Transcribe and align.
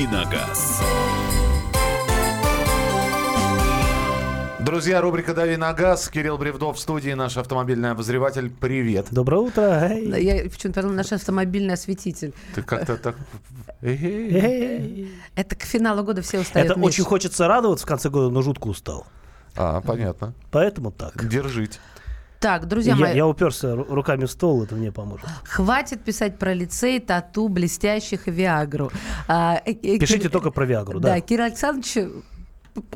«Давиногаз». 0.00 0.80
Друзья, 4.60 5.02
рубрика 5.02 5.34
«Дави 5.34 5.56
на 5.56 5.74
газ». 5.74 6.08
Кирилл 6.08 6.38
Бревдов 6.38 6.78
в 6.78 6.80
студии, 6.80 7.10
наш 7.10 7.36
автомобильный 7.36 7.90
обозреватель. 7.90 8.50
Привет. 8.50 9.08
Доброе 9.10 9.42
утро. 9.42 9.62
Эй. 9.90 10.24
Я 10.24 10.48
почему-то 10.48 10.76
подумала, 10.76 10.96
наш 10.96 11.12
автомобильный 11.12 11.74
осветитель. 11.74 12.32
Ты 12.54 12.62
как-то 12.62 12.96
так... 12.96 13.16
Это 13.82 15.54
к 15.54 15.64
финалу 15.64 16.02
года 16.02 16.22
все 16.22 16.40
устают. 16.40 16.70
Это 16.70 16.78
Миш. 16.78 16.88
очень 16.88 17.04
хочется 17.04 17.46
радоваться 17.46 17.84
в 17.84 17.88
конце 17.88 18.08
года, 18.08 18.30
но 18.30 18.40
жутко 18.40 18.68
устал. 18.68 19.06
А, 19.54 19.82
понятно. 19.82 20.32
Поэтому 20.50 20.92
так. 20.92 21.28
Держить. 21.28 21.78
Так, 22.40 22.66
друзья 22.66 22.94
я, 22.94 22.98
мои. 22.98 23.14
Я 23.14 23.26
уперся 23.26 23.76
руками 23.76 24.24
в 24.24 24.30
стол, 24.30 24.62
это 24.62 24.74
мне 24.74 24.90
поможет. 24.90 25.26
Хватит 25.44 26.02
писать 26.02 26.38
про 26.38 26.54
лицей, 26.54 26.98
тату, 26.98 27.48
блестящих 27.48 28.28
и 28.28 28.30
Виагру. 28.30 28.90
А, 29.28 29.60
Пишите 29.60 30.20
Кир... 30.20 30.30
только 30.30 30.50
про 30.50 30.64
Виагру, 30.64 31.00
да. 31.00 31.14
Да, 31.16 31.20
Кирилл 31.20 31.44
Александрович 31.44 31.98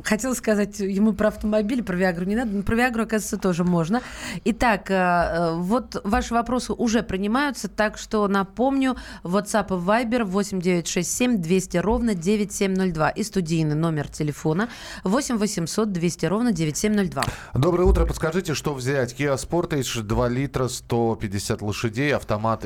хотела 0.03 0.33
сказать 0.33 0.79
ему 0.79 1.13
про 1.13 1.29
автомобиль, 1.29 1.83
про 1.83 1.95
Виагру 1.95 2.25
не 2.25 2.35
надо, 2.35 2.51
но 2.51 2.63
про 2.63 2.75
Виагру, 2.75 3.03
оказывается, 3.03 3.37
тоже 3.37 3.63
можно. 3.63 4.01
Итак, 4.45 4.89
э, 4.91 4.93
э, 4.93 5.53
вот 5.55 6.01
ваши 6.03 6.33
вопросы 6.33 6.73
уже 6.73 7.03
принимаются, 7.03 7.67
так 7.67 7.97
что 7.97 8.27
напомню, 8.27 8.95
WhatsApp 9.23 9.67
и 9.67 9.85
Viber 9.85 10.23
8967 10.23 11.41
200 11.41 11.77
ровно 11.77 12.15
9702 12.15 13.09
и 13.09 13.23
студийный 13.23 13.75
номер 13.75 14.07
телефона 14.07 14.69
8 15.03 15.37
800 15.37 15.91
200 15.91 16.25
ровно 16.25 16.51
9702. 16.51 17.23
Доброе 17.53 17.83
утро, 17.83 18.05
подскажите, 18.05 18.53
что 18.53 18.73
взять? 18.73 19.13
Kia 19.19 19.35
Sportage 19.35 20.01
2 20.01 20.27
литра, 20.29 20.67
150 20.67 21.61
лошадей, 21.61 22.15
автомат 22.15 22.65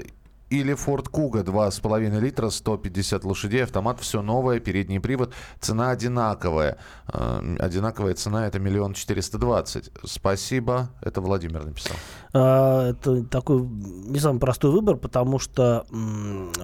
или 0.49 0.73
Ford 0.73 1.09
Kuga 1.11 1.43
2,5 1.43 2.19
литра, 2.19 2.49
150 2.49 3.23
лошадей, 3.23 3.63
автомат, 3.63 3.99
все 3.99 4.21
новое, 4.21 4.59
передний 4.59 4.99
привод, 4.99 5.33
цена 5.59 5.91
одинаковая. 5.91 6.77
Э, 7.11 7.55
одинаковая 7.59 8.13
цена 8.13 8.47
это 8.47 8.59
миллион 8.59 8.93
четыреста 8.93 9.37
двадцать. 9.37 9.91
Спасибо, 10.03 10.89
это 11.01 11.21
Владимир 11.21 11.65
написал. 11.65 11.95
А, 12.33 12.89
это 12.91 13.23
такой 13.23 13.61
не 13.61 14.19
самый 14.19 14.39
простой 14.39 14.71
выбор, 14.71 14.97
потому 14.97 15.39
что, 15.39 15.85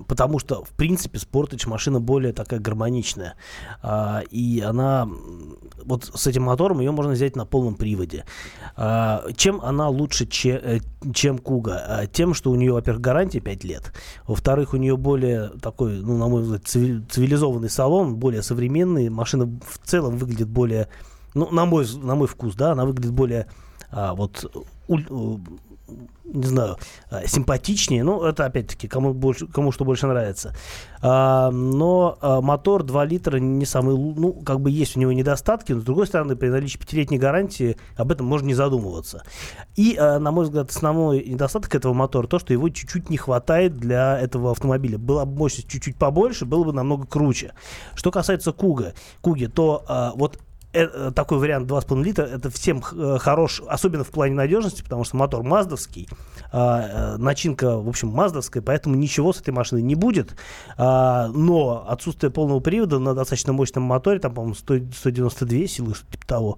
потому 0.08 0.40
что 0.40 0.64
в 0.64 0.70
принципе, 0.72 1.18
Sportage 1.18 1.68
машина 1.68 2.00
более 2.00 2.34
такая 2.34 2.60
гармоничная. 2.60 3.36
А, 3.82 4.22
и 4.30 4.62
она, 4.62 5.08
вот 5.84 6.12
с 6.14 6.28
этим 6.28 6.44
мотором 6.44 6.80
ее 6.80 6.92
можно 6.92 7.14
взять 7.14 7.36
на 7.36 7.46
полном 7.46 7.76
приводе. 7.76 8.26
Чем 8.76 9.62
она 9.62 9.90
лучше, 9.90 10.28
э, 10.44 10.80
чем 11.14 11.38
Kuga? 11.38 12.08
Тем, 12.08 12.34
что 12.34 12.52
у 12.52 12.56
нее, 12.56 12.74
во-первых, 12.74 13.02
гарантия 13.02 13.40
5 13.40 13.64
лет. 13.64 13.75
Во-вторых, 14.28 14.74
у 14.74 14.78
нее 14.78 14.98
более 14.98 15.50
такой, 15.62 16.00
ну, 16.02 16.18
на 16.18 16.28
мой 16.28 16.44
взгляд, 16.44 16.68
цивилизованный 16.68 17.70
салон, 17.70 18.16
более 18.16 18.42
современный. 18.42 19.10
Машина 19.10 19.46
в 19.46 19.88
целом 19.88 20.18
выглядит 20.18 20.48
более, 20.48 20.88
ну, 21.34 21.50
на 21.52 21.66
мой, 21.66 21.86
на 22.02 22.16
мой 22.16 22.28
вкус, 22.28 22.56
да, 22.56 22.72
она 22.72 22.86
выглядит 22.86 23.12
более 23.12 23.48
а, 23.92 24.14
вот 24.14 24.52
не 26.26 26.48
знаю, 26.48 26.78
э, 27.12 27.28
симпатичнее. 27.28 28.04
Ну, 28.04 28.24
это 28.24 28.46
опять-таки 28.46 28.88
кому, 28.88 29.14
больше, 29.14 29.48
кому 29.48 29.72
что 29.72 29.86
больше 29.86 30.08
нравится. 30.08 30.56
А, 31.02 31.52
но 31.52 32.18
а, 32.20 32.42
мотор 32.42 32.84
2 32.84 33.06
литра 33.06 33.38
не 33.38 33.66
самый... 33.66 33.96
Ну, 33.96 34.34
как 34.34 34.60
бы 34.60 34.72
есть 34.72 34.98
у 34.98 35.00
него 35.00 35.12
недостатки, 35.12 35.72
но 35.72 35.82
с 35.82 35.84
другой 35.84 36.08
стороны, 36.08 36.36
при 36.36 36.50
наличии 36.50 36.80
пятилетней 36.80 37.20
гарантии 37.20 37.78
об 37.96 38.12
этом 38.12 38.26
можно 38.26 38.48
не 38.48 38.56
задумываться. 38.56 39.24
И, 39.76 39.96
а, 39.98 40.20
на 40.20 40.32
мой 40.32 40.46
взгляд, 40.46 40.72
основной 40.72 41.24
недостаток 41.24 41.74
этого 41.76 41.94
мотора 41.94 42.28
то, 42.28 42.40
что 42.40 42.54
его 42.54 42.70
чуть-чуть 42.70 43.10
не 43.10 43.18
хватает 43.18 43.78
для 43.78 44.20
этого 44.20 44.52
автомобиля. 44.52 44.98
Была 44.98 45.26
бы 45.26 45.38
мощность 45.38 45.70
чуть-чуть 45.70 45.98
побольше, 45.98 46.46
было 46.46 46.64
бы 46.64 46.74
намного 46.74 47.06
круче. 47.06 47.54
Что 47.94 48.12
касается 48.12 48.52
Куга, 48.52 48.94
Куги, 49.22 49.46
то 49.46 49.84
а, 49.88 50.14
вот 50.16 50.40
Э, 50.76 51.12
такой 51.16 51.38
вариант 51.38 51.72
2,5 51.72 52.04
литра, 52.04 52.24
это 52.24 52.50
всем 52.50 52.84
э, 52.92 53.18
хорош, 53.18 53.62
особенно 53.66 54.04
в 54.04 54.10
плане 54.10 54.36
надежности, 54.36 54.84
потому 54.84 55.06
что 55.06 55.16
мотор 55.16 55.42
маздовский, 55.42 56.10
а, 56.52 57.16
э, 57.16 57.18
начинка, 57.18 57.78
в 57.78 57.88
общем, 57.88 58.10
маздовская, 58.10 58.62
поэтому 58.62 58.96
ничего 58.96 59.32
с 59.32 59.40
этой 59.40 59.52
машиной 59.52 59.84
не 59.84 59.96
будет. 59.96 60.36
А, 60.78 61.30
но 61.30 61.86
отсутствие 61.88 62.30
полного 62.30 62.60
привода 62.60 63.00
на 63.00 63.14
достаточно 63.14 63.54
мощном 63.54 63.84
моторе, 63.84 64.20
там, 64.20 64.34
по-моему, 64.34 64.56
192 64.56 65.68
силы, 65.68 65.96
что-то 65.96 66.12
типа 66.12 66.28
того, 66.28 66.58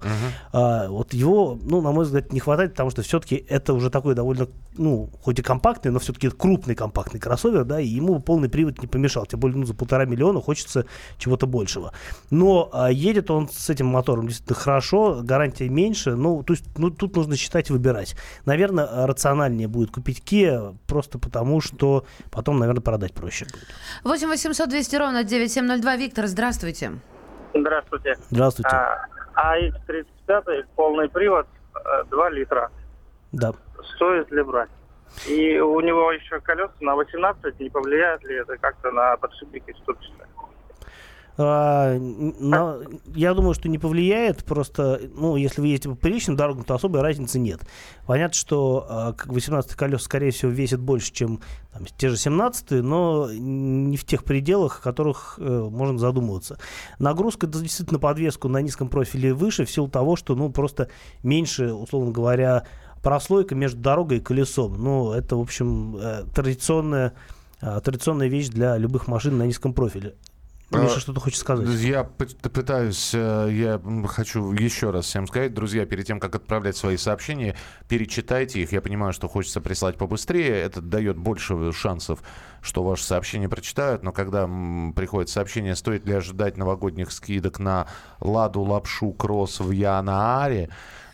uh-huh. 0.52 0.88
вот 0.88 1.14
его, 1.14 1.58
ну, 1.62 1.80
на 1.80 1.92
мой 1.92 2.04
взгляд, 2.04 2.32
не 2.32 2.40
хватает, 2.40 2.72
потому 2.72 2.90
что 2.90 3.02
все-таки 3.02 3.44
это 3.48 3.72
уже 3.72 3.90
такой 3.90 4.14
довольно, 4.14 4.48
ну, 4.76 5.10
хоть 5.22 5.38
и 5.38 5.42
компактный, 5.42 5.92
но 5.92 6.00
все-таки 6.00 6.30
крупный 6.30 6.74
компактный 6.74 7.20
кроссовер, 7.20 7.64
да, 7.64 7.80
и 7.80 7.86
ему 7.86 8.18
полный 8.18 8.48
привод 8.48 8.80
не 8.80 8.88
помешал. 8.88 9.26
Тем 9.26 9.40
более, 9.40 9.58
ну, 9.58 9.66
за 9.66 9.74
полтора 9.74 10.06
миллиона 10.06 10.40
хочется 10.40 10.86
чего-то 11.18 11.46
большего. 11.46 11.92
Но 12.30 12.70
едет 12.90 13.30
он 13.30 13.48
с 13.48 13.70
этим 13.70 13.86
мотором 13.86 14.07
мотором 14.08 14.26
действительно 14.26 14.58
хорошо, 14.58 15.20
гарантия 15.22 15.68
меньше. 15.68 16.14
Ну, 16.14 16.42
то 16.42 16.54
есть, 16.54 16.64
ну, 16.78 16.90
тут 16.90 17.16
нужно 17.16 17.36
считать 17.36 17.70
и 17.70 17.72
выбирать. 17.72 18.16
Наверное, 18.46 19.06
рациональнее 19.06 19.68
будет 19.68 19.90
купить 19.90 20.22
Kia, 20.24 20.74
просто 20.86 21.18
потому 21.18 21.60
что 21.60 22.04
потом, 22.30 22.58
наверное, 22.58 22.82
продать 22.82 23.14
проще 23.14 23.44
будет. 23.44 23.66
8 24.04 24.28
800 24.28 24.68
200 24.68 24.96
ровно 24.96 25.24
9702. 25.24 25.96
Виктор, 25.96 26.26
здравствуйте. 26.26 26.92
Здравствуйте. 27.54 28.16
Здравствуйте. 28.30 28.76
А, 29.34 29.56
АX35, 29.56 30.64
полный 30.74 31.08
привод, 31.08 31.46
2 32.10 32.28
э, 32.28 32.32
литра. 32.32 32.70
Да. 33.32 33.52
Стоит 33.96 34.30
ли 34.30 34.42
брать? 34.42 34.70
И 35.26 35.58
у 35.58 35.80
него 35.80 36.12
еще 36.12 36.40
колеса 36.40 36.72
на 36.80 36.94
18, 36.94 37.60
не 37.60 37.70
повлияет 37.70 38.22
ли 38.24 38.36
это 38.36 38.56
как-то 38.58 38.90
на 38.90 39.16
подшипники 39.16 39.74
ступчатые? 39.82 40.28
А, 41.40 41.96
я 43.14 43.34
думаю, 43.34 43.54
что 43.54 43.68
не 43.68 43.78
повлияет. 43.78 44.44
Просто, 44.44 45.00
ну, 45.14 45.36
если 45.36 45.60
вы 45.60 45.68
едете 45.68 45.88
по 45.88 45.94
приличным 45.94 46.36
дорогам, 46.36 46.64
то 46.64 46.74
особой 46.74 47.00
разницы 47.00 47.38
нет. 47.38 47.60
Понятно, 48.06 48.34
что 48.34 48.86
а, 48.88 49.14
18 49.24 49.74
колес, 49.76 50.02
скорее 50.02 50.32
всего, 50.32 50.50
весит 50.50 50.80
больше, 50.80 51.12
чем 51.12 51.40
там, 51.72 51.86
те 51.96 52.08
же 52.08 52.16
17 52.16 52.82
но 52.82 53.30
не 53.32 53.96
в 53.96 54.04
тех 54.04 54.24
пределах, 54.24 54.80
о 54.80 54.82
которых 54.82 55.38
э, 55.38 55.68
можно 55.70 55.98
задумываться. 55.98 56.58
Нагрузка 56.98 57.46
действительно 57.46 58.00
подвеску 58.00 58.48
на 58.48 58.60
низком 58.60 58.88
профиле 58.88 59.32
выше 59.32 59.64
в 59.64 59.70
силу 59.70 59.88
того, 59.88 60.16
что, 60.16 60.34
ну, 60.34 60.50
просто 60.50 60.88
меньше, 61.22 61.72
условно 61.72 62.10
говоря, 62.10 62.64
прослойка 63.02 63.54
между 63.54 63.80
дорогой 63.80 64.18
и 64.18 64.20
колесом. 64.20 64.82
Ну, 64.82 65.12
это, 65.12 65.36
в 65.36 65.40
общем, 65.40 65.96
э, 65.96 66.24
традиционная, 66.34 67.12
э, 67.60 67.80
традиционная 67.84 68.28
вещь 68.28 68.48
для 68.48 68.76
любых 68.76 69.06
машин 69.06 69.38
на 69.38 69.44
низком 69.44 69.72
профиле. 69.72 70.16
Миша 70.70 71.00
что-то 71.00 71.20
хочет 71.20 71.38
сказать. 71.38 71.66
Я 71.80 72.04
пытаюсь, 72.04 73.12
э, 73.14 73.48
я 73.52 73.80
хочу 74.06 74.52
еще 74.52 74.90
раз 74.90 75.06
всем 75.06 75.26
сказать, 75.26 75.54
друзья, 75.54 75.86
перед 75.86 76.06
тем, 76.06 76.20
как 76.20 76.34
отправлять 76.34 76.76
свои 76.76 76.98
сообщения, 76.98 77.56
перечитайте 77.88 78.60
их. 78.60 78.72
Я 78.72 78.82
понимаю, 78.82 79.14
что 79.14 79.28
хочется 79.28 79.62
прислать 79.62 79.96
побыстрее. 79.96 80.50
Это 80.60 80.82
дает 80.82 81.16
больше 81.16 81.72
шансов, 81.72 82.22
что 82.60 82.84
ваши 82.84 83.04
сообщения 83.04 83.48
прочитают. 83.48 84.02
Но 84.02 84.12
когда 84.12 84.48
приходит 84.94 85.30
сообщение, 85.30 85.74
стоит 85.74 86.06
ли 86.06 86.12
ожидать 86.12 86.58
новогодних 86.58 87.12
скидок 87.12 87.58
на 87.58 87.86
Ладу 88.20 88.60
Лапшу 88.60 89.12
Кросс 89.12 89.60
в 89.60 89.70
Янааре, 89.70 90.68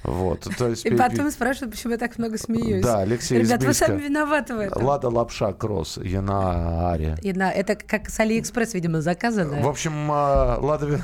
вот, 0.05 0.47
то 0.59 0.69
есть, 0.69 0.85
и 0.85 0.91
потом 0.91 1.31
спрашивают, 1.31 1.73
почему 1.75 1.93
я 1.93 1.99
так 1.99 2.19
много 2.19 2.37
смеюсь. 2.37 2.85
Да, 2.85 3.01
Алексей 3.01 3.39
Ребят, 3.39 3.65
вы 3.65 3.73
сами 3.73 4.01
виноваты 4.01 4.55
в 4.55 4.59
этом. 4.59 4.85
Лада 4.85 5.09
Лапша 5.09 5.53
Кросс, 5.55 5.97
Яна 5.97 6.97
Яна, 7.23 7.51
это 7.51 7.75
как 7.75 8.11
с 8.11 8.21
Алиэкспресс, 8.21 8.75
видимо, 8.75 9.01
заказано. 9.01 9.63
В 9.63 9.69
общем, 9.69 9.93
а, 10.11 10.59
Лада... 10.61 11.01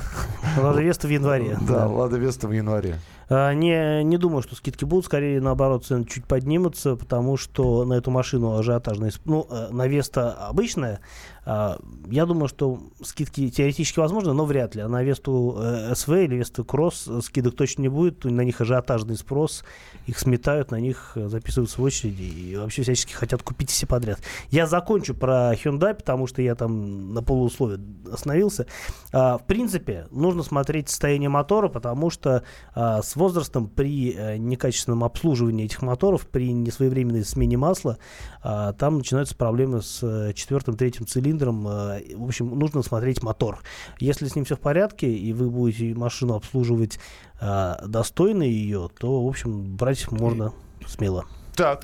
Лада 0.57 0.81
Веста 0.81 1.07
в 1.07 1.11
январе. 1.11 1.57
Да, 1.61 1.87
Лада 1.87 2.17
Веста 2.17 2.47
в 2.47 2.51
январе. 2.51 2.99
А, 3.33 3.53
не, 3.53 4.03
не 4.03 4.17
думаю, 4.17 4.41
что 4.41 4.57
скидки 4.57 4.83
будут, 4.83 5.05
скорее 5.05 5.39
наоборот, 5.39 5.85
цены 5.85 6.03
чуть 6.05 6.25
поднимутся, 6.25 6.97
потому 6.97 7.37
что 7.37 7.85
на 7.85 7.93
эту 7.93 8.11
машину 8.11 8.57
ажиотажная, 8.57 9.13
ну, 9.23 9.47
э, 9.49 9.69
на 9.71 9.87
Веста 9.87 10.33
обычная, 10.33 10.99
а, 11.43 11.79
я 12.09 12.25
думаю, 12.25 12.49
что 12.49 12.81
скидки 13.01 13.49
теоретически 13.49 13.99
возможны, 13.99 14.33
но 14.33 14.45
вряд 14.45 14.75
ли. 14.75 14.81
А 14.81 14.89
на 14.89 15.01
Весту 15.01 15.55
э, 15.57 15.95
СВ 15.95 16.09
или 16.09 16.35
Весту 16.35 16.65
Кросс 16.65 17.09
скидок 17.23 17.55
точно 17.55 17.83
не 17.83 17.87
будет. 17.87 18.25
На 18.25 18.41
них 18.41 18.59
ажиотажный 18.59 19.15
спрос. 19.15 19.63
Их 20.05 20.19
сметают, 20.19 20.69
на 20.71 20.79
них 20.79 21.13
записываются 21.15 21.79
в 21.79 21.83
очереди 21.83 22.23
и 22.23 22.55
вообще 22.57 22.83
всячески 22.83 23.13
хотят 23.13 23.41
купить 23.43 23.71
все 23.71 23.87
подряд. 23.87 24.19
Я 24.49 24.67
закончу 24.67 25.15
про 25.15 25.53
Hyundai, 25.53 25.95
потому 25.95 26.27
что 26.27 26.41
я 26.41 26.53
там 26.53 27.13
на 27.13 27.23
полуусловие 27.23 27.79
остановился. 28.11 28.67
В 29.11 29.41
принципе, 29.47 30.07
нужно 30.11 30.43
смотреть 30.43 30.89
состояние 30.89 31.29
мотора, 31.29 31.69
потому 31.69 32.09
что 32.09 32.43
с 32.75 33.15
возрастом 33.21 33.67
при 33.67 34.13
э, 34.13 34.37
некачественном 34.37 35.03
обслуживании 35.03 35.65
этих 35.65 35.81
моторов, 35.81 36.27
при 36.27 36.51
несвоевременной 36.51 37.23
смене 37.23 37.57
масла, 37.57 37.97
там 38.43 38.97
начинаются 38.97 39.35
проблемы 39.35 39.81
с 39.81 39.99
э, 40.01 40.33
четвертым, 40.33 40.75
третьим 40.75 41.07
цилиндром 41.07 41.21
цилиндром. 41.21 41.67
Э, 41.67 42.01
в 42.15 42.25
общем, 42.25 42.57
нужно 42.57 42.81
смотреть 42.81 43.23
мотор. 43.23 43.59
Если 43.99 44.27
с 44.27 44.35
ним 44.35 44.45
все 44.45 44.55
в 44.55 44.59
порядке, 44.59 45.11
и 45.11 45.33
вы 45.33 45.49
будете 45.49 45.93
машину 45.95 46.35
обслуживать 46.35 46.99
э, 47.39 47.75
достойно 47.87 48.43
ее, 48.43 48.89
то, 48.99 49.23
в 49.23 49.27
общем, 49.27 49.75
брать 49.75 50.11
можно 50.11 50.53
смело. 50.87 51.25
Так. 51.55 51.83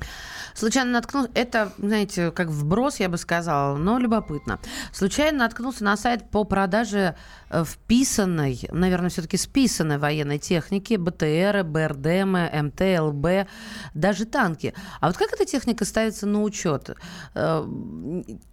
Случайно 0.54 0.92
наткнулся, 0.92 1.30
это, 1.36 1.72
знаете, 1.78 2.31
как 2.31 2.48
вброс, 2.48 3.00
я 3.00 3.10
бы 3.10 3.18
сказала, 3.18 3.78
но 3.78 4.00
любопытно. 4.00 4.60
Случайно 4.92 5.40
наткнулся 5.40 5.84
на 5.84 5.96
сайт 5.98 6.31
по 6.31 6.46
продаже 6.46 7.16
э, 7.52 7.64
вписанной, 7.64 8.60
наверное, 8.72 9.10
все-таки 9.12 9.38
списанной 9.38 10.00
военной 10.00 10.40
техники, 10.40 10.96
БТР, 10.96 11.64
БРДМ, 11.64 12.66
МТ, 12.68 12.81
ЛБ, 13.00 13.48
даже 13.94 14.25
танки. 14.25 14.74
А 15.00 15.08
вот 15.08 15.18
как 15.18 15.31
эта 15.31 15.46
техника 15.46 15.86
ставится 15.86 16.25
на 16.25 16.42
учет? 16.42 16.90
Э, 17.36 17.64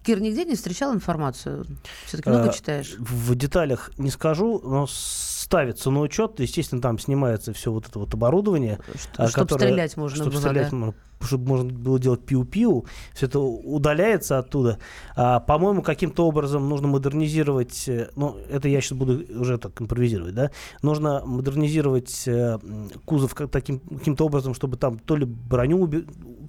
Кир, 0.03 0.19
нигде 0.21 0.45
не 0.45 0.55
встречал 0.55 0.93
информацию? 0.93 1.65
Все-таки 2.05 2.29
много 2.29 2.49
Э, 2.49 2.53
читаешь? 2.53 2.95
В 2.99 3.33
деталях 3.33 3.89
не 3.97 4.11
скажу, 4.11 4.61
но 4.63 4.85
ставится 4.87 5.89
на 5.89 6.01
учет. 6.01 6.39
Естественно, 6.39 6.81
там 6.83 6.99
снимается 6.99 7.51
все 7.53 7.71
вот 7.71 7.87
это 7.87 7.97
вот 7.97 8.13
оборудование. 8.13 8.79
а, 9.17 9.27
Чтобы 9.27 9.47
которое- 9.47 9.67
стрелять 9.69 9.97
можно 9.97 10.15
чтобы 10.17 10.31
было, 10.31 10.39
стрелять 10.41 10.69
да? 10.69 10.75
можно, 10.75 10.95
чтобы 11.25 11.47
можно 11.47 11.71
было 11.71 11.99
делать 11.99 12.21
пиу-пиу. 12.21 12.85
Все 13.13 13.25
это 13.25 13.39
удаляется 13.39 14.39
оттуда. 14.39 14.77
А, 15.15 15.39
по-моему, 15.39 15.81
каким-то 15.81 16.27
образом 16.27 16.67
нужно 16.69 16.87
модернизировать, 16.87 17.87
э, 17.87 18.09
ну, 18.15 18.37
это 18.49 18.67
я 18.67 18.81
сейчас 18.81 18.97
буду 18.97 19.23
уже 19.39 19.57
так 19.57 19.81
импровизировать, 19.81 20.35
да, 20.35 20.51
нужно 20.81 21.23
модернизировать 21.25 22.23
э, 22.27 22.57
кузов 23.05 23.33
как, 23.35 23.49
таким, 23.51 23.79
каким-то 23.79 24.25
образом, 24.25 24.53
чтобы 24.53 24.77
там 24.77 24.99
то 24.99 25.15
ли 25.15 25.25
броню 25.25 25.89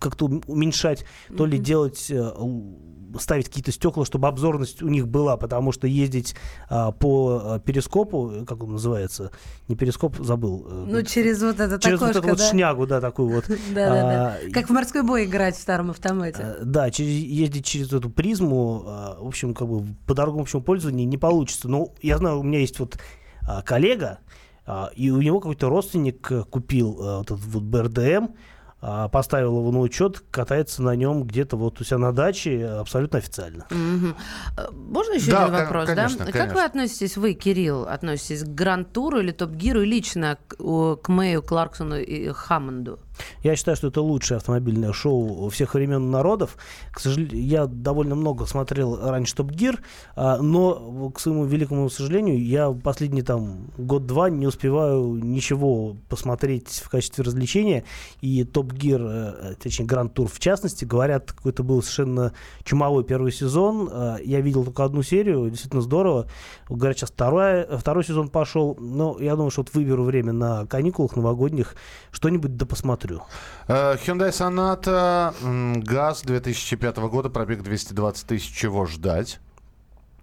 как-то 0.01 0.27
ум- 0.27 0.43
уменьшать, 0.47 1.05
то 1.37 1.47
ли 1.47 1.57
Мгм. 1.57 1.65
делать 1.65 2.07
э, 2.11 2.31
ставить 3.21 3.47
какие-то 3.47 3.73
стекла, 3.73 4.05
чтобы 4.05 4.29
обзорность 4.29 4.83
у 4.83 4.89
них 4.89 5.09
была, 5.09 5.37
потому 5.37 5.73
что 5.73 5.87
ездить 5.87 6.35
а, 6.69 6.93
по 6.93 7.41
а, 7.45 7.59
перископу, 7.59 8.31
э, 8.31 8.45
как 8.45 8.63
он 8.63 8.73
называется, 8.73 9.31
не 9.69 9.77
перископ, 9.77 10.17
забыл. 10.19 10.67
э, 10.69 10.85
Ну, 10.89 11.03
через 11.03 11.43
вот 11.43 11.61
это 11.61 11.79
через 11.81 12.01
вот 12.01 12.11
окошко, 12.11 12.19
эту 12.21 12.29
вот 12.29 12.39
да? 12.39 12.51
шнягу, 12.51 12.87
да, 12.87 13.01
такую 13.01 13.29
вот. 13.35 13.45
Да-да-да. 13.49 14.39
А, 14.47 14.51
Как 14.53 14.69
в 14.69 14.73
морской 14.73 15.03
бой 15.03 15.25
играть 15.25 15.57
в 15.57 15.61
старом 15.61 15.91
автомате. 15.91 16.57
Э, 16.61 16.65
Да, 16.65 16.87
ездить 16.87 17.65
через 17.65 17.93
эту 17.93 18.11
призму, 18.11 18.83
а, 18.87 19.19
в 19.21 19.27
общем, 19.27 19.55
как 19.55 19.69
бы 19.69 19.85
по 20.07 20.15
дорогам 20.15 20.43
общему 20.43 20.63
пользованию 20.63 21.07
не 21.09 21.19
получится. 21.19 21.69
Но 21.69 21.89
я 22.03 22.19
знаю, 22.19 22.41
у 22.41 22.43
меня 22.43 22.61
есть 22.61 22.79
вот 22.79 22.99
коллега, 23.65 24.19
и 24.97 25.11
у 25.11 25.21
него 25.23 25.39
какой-то 25.39 25.69
родственник 25.69 26.31
э, 26.33 26.43
купил 26.43 26.95
вот 26.95 27.31
этот 27.31 27.45
вот 27.45 27.63
БРДМ, 27.63 28.27
поставил 29.13 29.59
его 29.59 29.73
на 29.73 29.81
учет, 29.81 30.23
катается 30.31 30.83
на 30.83 30.95
нем 30.95 31.25
где-то 31.25 31.57
вот 31.57 31.81
у 31.81 31.85
себя 31.85 31.99
на 31.99 32.13
даче 32.13 32.67
абсолютно 32.67 33.19
официально. 33.19 33.67
Э, 33.71 34.71
Можно 34.73 35.15
еще 35.15 35.31
Да, 35.31 35.45
один 35.47 35.55
вопрос? 35.57 35.87
конечно, 35.89 36.19
да? 36.19 36.25
Как 36.27 36.33
конечно. 36.35 36.55
вы 36.55 36.65
относитесь, 36.65 37.17
вы, 37.17 37.33
Кирилл, 37.35 37.89
относитесь 37.89 38.43
к 38.45 38.49
Гранд-туру 38.49 39.21
или 39.21 39.33
Топ-Гиру 39.33 39.83
и 39.83 39.87
лично 39.87 40.39
к, 40.47 40.57
к 40.97 41.09
Мэю, 41.09 41.43
Кларксону 41.43 41.97
и 41.99 42.29
Хаммонду? 42.29 42.99
Я 43.43 43.57
считаю, 43.57 43.77
что 43.77 43.89
это 43.89 44.01
лучшее 44.01 44.37
автомобильное 44.37 44.93
шоу 44.93 45.49
всех 45.49 45.75
времен 45.75 46.11
народов. 46.11 46.57
К 46.93 47.01
сожалению, 47.01 47.45
я 47.45 47.67
довольно 47.67 48.15
много 48.15 48.47
смотрел 48.47 48.99
раньше 49.01 49.35
Топ 49.35 49.51
Гир, 49.51 49.83
а, 50.15 50.39
но, 50.39 51.11
к 51.11 51.21
своему 51.21 51.45
великому 51.45 51.89
сожалению, 51.89 52.45
я 52.45 52.71
последний 52.71 53.23
там 53.23 53.69
год-два 53.79 54.31
не 54.31 54.47
успеваю 54.47 55.15
ничего 55.15 55.97
посмотреть 56.09 56.69
в 56.85 56.89
качестве 56.89 57.25
развлечения. 57.25 57.85
И 58.21 58.45
Топ 58.45 58.73
Гир, 58.73 59.01
э, 59.03 59.55
точнее 59.61 59.87
Гранд 59.87 60.15
Тур 60.15 60.29
в 60.29 60.39
частности, 60.39 60.85
говорят, 60.85 61.33
какой-то 61.33 61.63
был 61.63 61.83
совершенно 61.83 62.33
чумовой 62.65 63.05
первый 63.05 63.33
сезон. 63.33 63.89
А, 63.93 64.17
Я 64.23 64.41
видел 64.41 64.65
только 64.65 64.85
одну 64.85 65.03
серию, 65.03 65.49
действительно 65.51 65.83
здорово. 65.83 66.27
Говорят, 66.69 66.99
сейчас 66.99 67.11
вторая, 67.11 67.67
второй 67.79 68.05
сезон 68.05 68.29
пошел. 68.29 68.77
Но 68.79 69.17
я 69.21 69.37
думаю, 69.37 69.51
что 69.51 69.63
вот 69.63 69.75
выберу 69.75 70.05
время 70.05 70.33
на 70.33 70.67
каникулах 70.67 71.17
новогодних, 71.17 71.77
что-нибудь 72.11 72.57
да 72.57 72.67
посмотрю. 72.67 73.06
Э, 73.69 73.97
Hyundai 73.97 74.31
Sonata, 74.31 75.35
ГАЗ 75.83 76.23
2005 76.23 76.97
года, 77.09 77.31
пробег 77.31 77.63
220 77.63 78.27
тысяч. 78.27 78.53
Чего 78.55 78.87
ждать? 78.87 79.41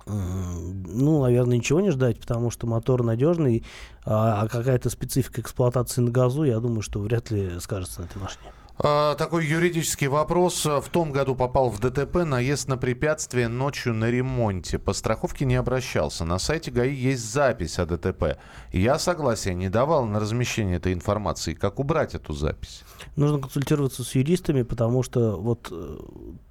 М, 0.06 0.84
Ну, 0.86 1.22
наверное, 1.24 1.58
ничего 1.58 1.80
не 1.82 1.92
ждать, 1.92 2.20
потому 2.20 2.52
что 2.52 2.68
мотор 2.68 3.04
надежный, 3.04 3.64
а 4.06 4.42
а 4.44 4.48
какая-то 4.48 4.90
специфика 4.90 5.42
эксплуатации 5.42 6.02
на 6.02 6.12
газу, 6.12 6.44
я 6.44 6.60
думаю, 6.60 6.82
что 6.82 7.00
вряд 7.00 7.32
ли 7.32 7.60
скажется 7.60 8.02
на 8.02 8.06
этой 8.06 8.18
машине. 8.22 8.52
Э, 8.80 9.16
Такой 9.18 9.46
юридический 9.46 10.08
вопрос. 10.08 10.66
В 10.66 10.90
том 10.92 11.12
году 11.12 11.36
попал 11.36 11.70
в 11.70 11.80
ДТП, 11.80 12.24
наезд 12.26 12.68
на 12.68 12.78
препятствие 12.78 13.48
ночью 13.48 13.94
на 13.94 14.10
ремонте. 14.10 14.80
По 14.80 14.94
страховке 14.94 15.46
не 15.46 15.56
обращался. 15.56 16.26
На 16.26 16.40
сайте 16.40 16.72
ГАИ 16.72 16.94
есть 16.94 17.32
запись 17.32 17.80
о 17.80 17.86
ДТП. 17.86 18.38
Я 18.72 18.98
согласия 19.00 19.54
не 19.54 19.70
давал 19.70 20.06
на 20.06 20.20
размещение 20.20 20.78
этой 20.78 20.94
информации. 20.94 21.54
Как 21.54 21.80
убрать 21.80 22.16
эту 22.16 22.34
запись? 22.34 22.84
Нужно 23.16 23.40
консультироваться 23.40 24.04
с 24.04 24.16
юристами, 24.16 24.64
потому 24.64 25.04
что 25.04 25.38
вот 25.40 25.68
э, 25.72 25.98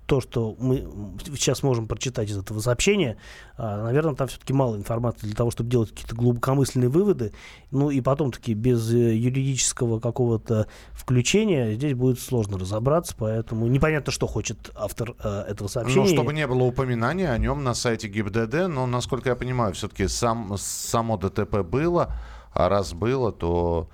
то, 0.06 0.20
что 0.20 0.56
мы 0.58 0.87
сейчас 1.34 1.62
можем 1.62 1.87
прочитать 1.87 2.31
из 2.31 2.37
этого 2.37 2.60
сообщения, 2.60 3.16
а, 3.56 3.84
наверное, 3.84 4.14
там 4.14 4.28
все-таки 4.28 4.52
мало 4.52 4.76
информации 4.76 5.26
для 5.26 5.34
того, 5.34 5.50
чтобы 5.50 5.70
делать 5.70 5.90
какие-то 5.90 6.14
глубокомысленные 6.14 6.88
выводы. 6.88 7.32
Ну 7.70 7.90
и 7.90 8.00
потом 8.00 8.32
таки 8.32 8.54
без 8.54 8.93
э, 8.93 9.14
юридического 9.14 10.00
какого-то 10.00 10.66
включения 10.93 11.75
здесь 11.75 11.94
будет 11.94 12.20
сложно 12.20 12.58
разобраться, 12.58 13.14
поэтому 13.16 13.66
непонятно, 13.69 14.12
что 14.12 14.26
хочет 14.26 14.70
автор 14.75 15.14
э, 15.22 15.44
этого 15.49 15.69
сообщения. 15.69 16.08
Ну, 16.08 16.12
чтобы 16.14 16.32
не 16.32 16.46
было 16.46 16.64
упоминания 16.64 17.31
о 17.31 17.38
нем 17.38 17.62
на 17.64 17.75
сайте 17.75 18.08
ГИБДД, 18.08 18.69
но, 18.69 18.87
насколько 18.87 19.28
я 19.31 19.37
понимаю, 19.37 19.75
все-таки 19.75 20.08
сам, 20.08 20.55
само 20.58 21.16
ДТП 21.16 21.58
было, 21.62 22.14
а 22.54 22.69
раз 22.69 22.93
было, 22.94 23.32
то... 23.32 23.87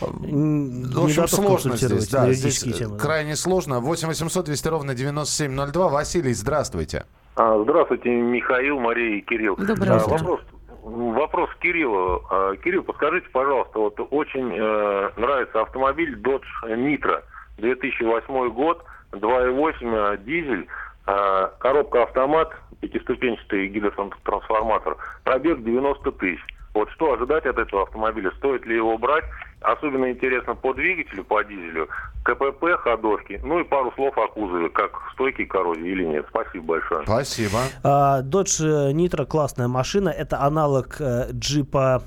э, 0.00 0.04
Н- 0.04 0.84
В 0.84 0.96
не 0.98 1.04
общем, 1.04 1.28
сложно 1.28 1.76
здесь. 1.76 2.08
Да, 2.08 2.30
здесь 2.32 2.62
э, 2.66 2.72
темы, 2.72 2.96
да. 2.96 3.02
крайне 3.04 3.36
сложно. 3.36 3.80
8 3.80 4.08
800 4.08 4.44
200 4.46 4.68
ровно 4.68 4.94
9702. 4.94 5.88
Василий, 5.88 6.32
здравствуйте. 6.34 7.06
А, 7.36 7.58
Здравствуйте, 7.62 8.10
Михаил, 8.10 8.78
Мария 8.78 9.16
и 9.18 9.20
Кирилл. 9.22 9.56
Доброе 9.56 9.92
А, 9.92 9.96
утро. 10.04 10.10
Вопрос, 10.18 10.40
вопрос 10.82 11.50
к 11.50 11.58
Кириллу. 11.60 12.22
А, 12.30 12.54
Кирилл, 12.56 12.82
подскажите, 12.82 13.26
пожалуйста, 13.32 13.78
вот 13.78 13.98
очень 14.10 14.52
э, 14.54 15.10
нравится 15.16 15.62
автомобиль 15.62 16.18
Dodge 16.20 16.42
Nitro, 16.64 17.22
2008 17.56 18.50
год, 18.52 18.84
2.8 19.12 19.74
э, 19.80 20.18
дизель, 20.24 20.66
э, 21.06 21.48
коробка 21.58 22.02
автомат, 22.02 22.50
пятиступенчатый 22.80 23.68
гидротрансформатор, 23.68 24.96
пробег 25.24 25.62
90 25.64 26.12
тысяч. 26.12 26.40
Вот 26.74 26.88
что 26.90 27.12
ожидать 27.12 27.44
от 27.44 27.58
этого 27.58 27.82
автомобиля? 27.82 28.32
Стоит 28.38 28.64
ли 28.66 28.76
его 28.76 28.96
брать? 28.96 29.24
Особенно 29.60 30.10
интересно 30.10 30.54
по 30.54 30.72
двигателю, 30.72 31.22
по 31.24 31.44
дизелю, 31.44 31.88
КПП, 32.24 32.78
ходовки, 32.78 33.40
ну 33.44 33.60
и 33.60 33.64
пару 33.64 33.92
слов 33.92 34.16
о 34.18 34.26
кузове, 34.28 34.68
как 34.70 34.90
стойкий 35.12 35.46
коррозии 35.46 35.88
или 35.88 36.04
нет. 36.04 36.26
Спасибо 36.30 36.64
большое. 36.64 37.04
Спасибо. 37.04 37.58
А, 37.84 38.22
Dodge 38.22 38.92
Nitro 38.92 39.26
классная 39.26 39.68
машина. 39.68 40.08
Это 40.08 40.40
аналог 40.40 40.96
э, 41.00 41.28
джипа 41.32 42.02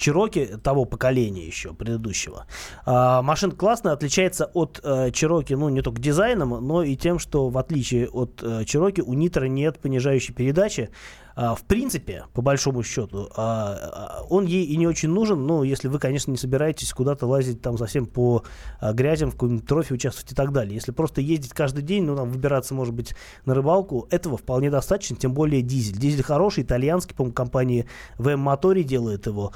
Чироки 0.00 0.58
того 0.62 0.86
поколения 0.86 1.46
еще, 1.46 1.74
предыдущего. 1.74 2.46
А, 2.86 3.22
машина 3.22 3.54
классная, 3.54 3.92
отличается 3.92 4.46
от 4.46 4.80
э, 4.82 5.10
Чироки, 5.12 5.52
ну, 5.52 5.68
не 5.68 5.82
только 5.82 6.00
дизайном, 6.00 6.66
но 6.66 6.82
и 6.82 6.96
тем, 6.96 7.18
что 7.18 7.50
в 7.50 7.58
отличие 7.58 8.08
от 8.08 8.42
э, 8.42 8.64
Чироки 8.64 9.02
у 9.02 9.12
Нитро 9.12 9.46
нет 9.46 9.78
понижающей 9.78 10.34
передачи. 10.34 10.90
А, 11.34 11.54
в 11.54 11.62
принципе, 11.62 12.24
по 12.32 12.42
большому 12.42 12.82
счету, 12.82 13.30
а, 13.36 14.22
а, 14.22 14.22
он 14.28 14.46
ей 14.46 14.64
и 14.64 14.76
не 14.76 14.86
очень 14.86 15.10
нужен, 15.10 15.46
ну, 15.46 15.62
если 15.62 15.88
вы, 15.88 15.98
конечно, 15.98 16.30
не 16.30 16.36
собираетесь 16.36 16.92
куда-то 16.92 17.26
лазить 17.26 17.60
там 17.62 17.78
совсем 17.78 18.06
по 18.06 18.44
грязям, 18.80 19.30
в 19.30 19.34
каком-нибудь 19.34 19.66
трофе 19.66 19.94
участвовать 19.94 20.32
и 20.32 20.34
так 20.34 20.52
далее. 20.52 20.74
Если 20.74 20.92
просто 20.92 21.20
ездить 21.20 21.52
каждый 21.52 21.82
день, 21.82 22.04
ну, 22.04 22.16
там, 22.16 22.30
выбираться, 22.30 22.74
может 22.74 22.94
быть, 22.94 23.14
на 23.44 23.54
рыбалку, 23.54 24.06
этого 24.10 24.36
вполне 24.36 24.70
достаточно, 24.70 25.16
тем 25.16 25.34
более 25.34 25.62
дизель. 25.62 25.96
Дизель 25.96 26.22
хороший, 26.22 26.64
итальянский, 26.64 27.14
по-моему, 27.14 27.34
компания 27.34 27.86
VM 28.18 28.42
Motori 28.44 28.82
делает 28.82 29.26
его. 29.26 29.52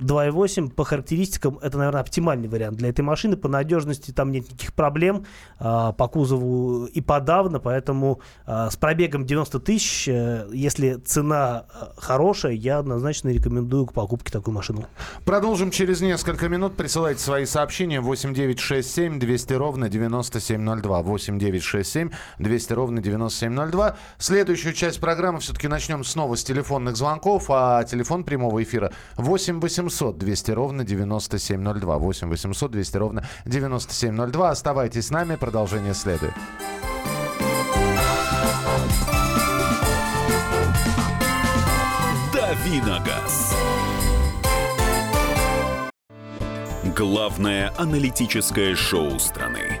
А, 0.00 0.04
2.8 0.04 0.70
по 0.70 0.84
характеристикам 0.84 1.58
это, 1.58 1.78
наверное, 1.78 2.00
оптимальный 2.00 2.48
вариант 2.48 2.76
для 2.78 2.88
этой 2.88 3.02
машины. 3.02 3.36
По 3.36 3.48
надежности 3.48 4.10
там 4.10 4.32
нет 4.32 4.44
никаких 4.44 4.74
проблем. 4.74 5.24
а, 5.58 5.92
по 5.92 6.08
кузову 6.08 6.86
и 6.86 7.00
подавно. 7.00 7.60
Поэтому 7.60 8.20
а, 8.46 8.70
с 8.70 8.76
пробегом 8.76 9.26
90 9.26 9.60
тысяч, 9.60 10.08
э, 10.08 10.48
если 10.52 10.94
цена 10.94 11.66
э, 11.72 11.86
хорошая, 11.96 12.52
я 12.52 12.78
однозначно 12.78 13.28
рекомендую 13.28 13.86
к 13.86 13.92
покупке 13.92 14.32
такую 14.32 14.54
машину. 14.54 14.86
Продолжим 15.24 15.70
через 15.70 16.00
несколько 16.00 16.48
минут. 16.48 16.76
Присылайте 16.76 17.20
свои 17.20 17.44
сообщения 17.44 18.00
8967 18.00 19.18
200 19.18 19.52
ровно 19.54 19.88
9702. 19.88 21.02
8967 21.02 22.10
200 22.38 22.72
ровно 22.72 23.02
9702. 23.02 23.96
Следующую 24.18 24.72
часть 24.72 25.00
программы 25.00 25.40
все-таки 25.40 25.68
начнем 25.68 26.04
снова 26.04 26.36
с 26.36 26.44
телефонных 26.44 26.96
звонков. 26.96 27.46
А 27.50 27.84
телефон 27.84 28.24
прямого 28.24 28.62
эфира 28.62 28.92
8 29.16 29.60
800 29.60 29.89
200 30.18 30.50
ровно 30.52 30.84
9702. 30.84 31.98
8 31.98 32.28
800 32.28 32.70
200 32.70 32.96
ровно 32.96 33.28
9702. 33.44 34.50
Оставайтесь 34.50 35.06
с 35.06 35.10
нами. 35.10 35.36
Продолжение 35.36 35.94
следует. 35.94 36.34
Давиногаз. 42.32 43.54
Главное 46.96 47.72
аналитическое 47.78 48.74
шоу 48.74 49.18
страны. 49.18 49.80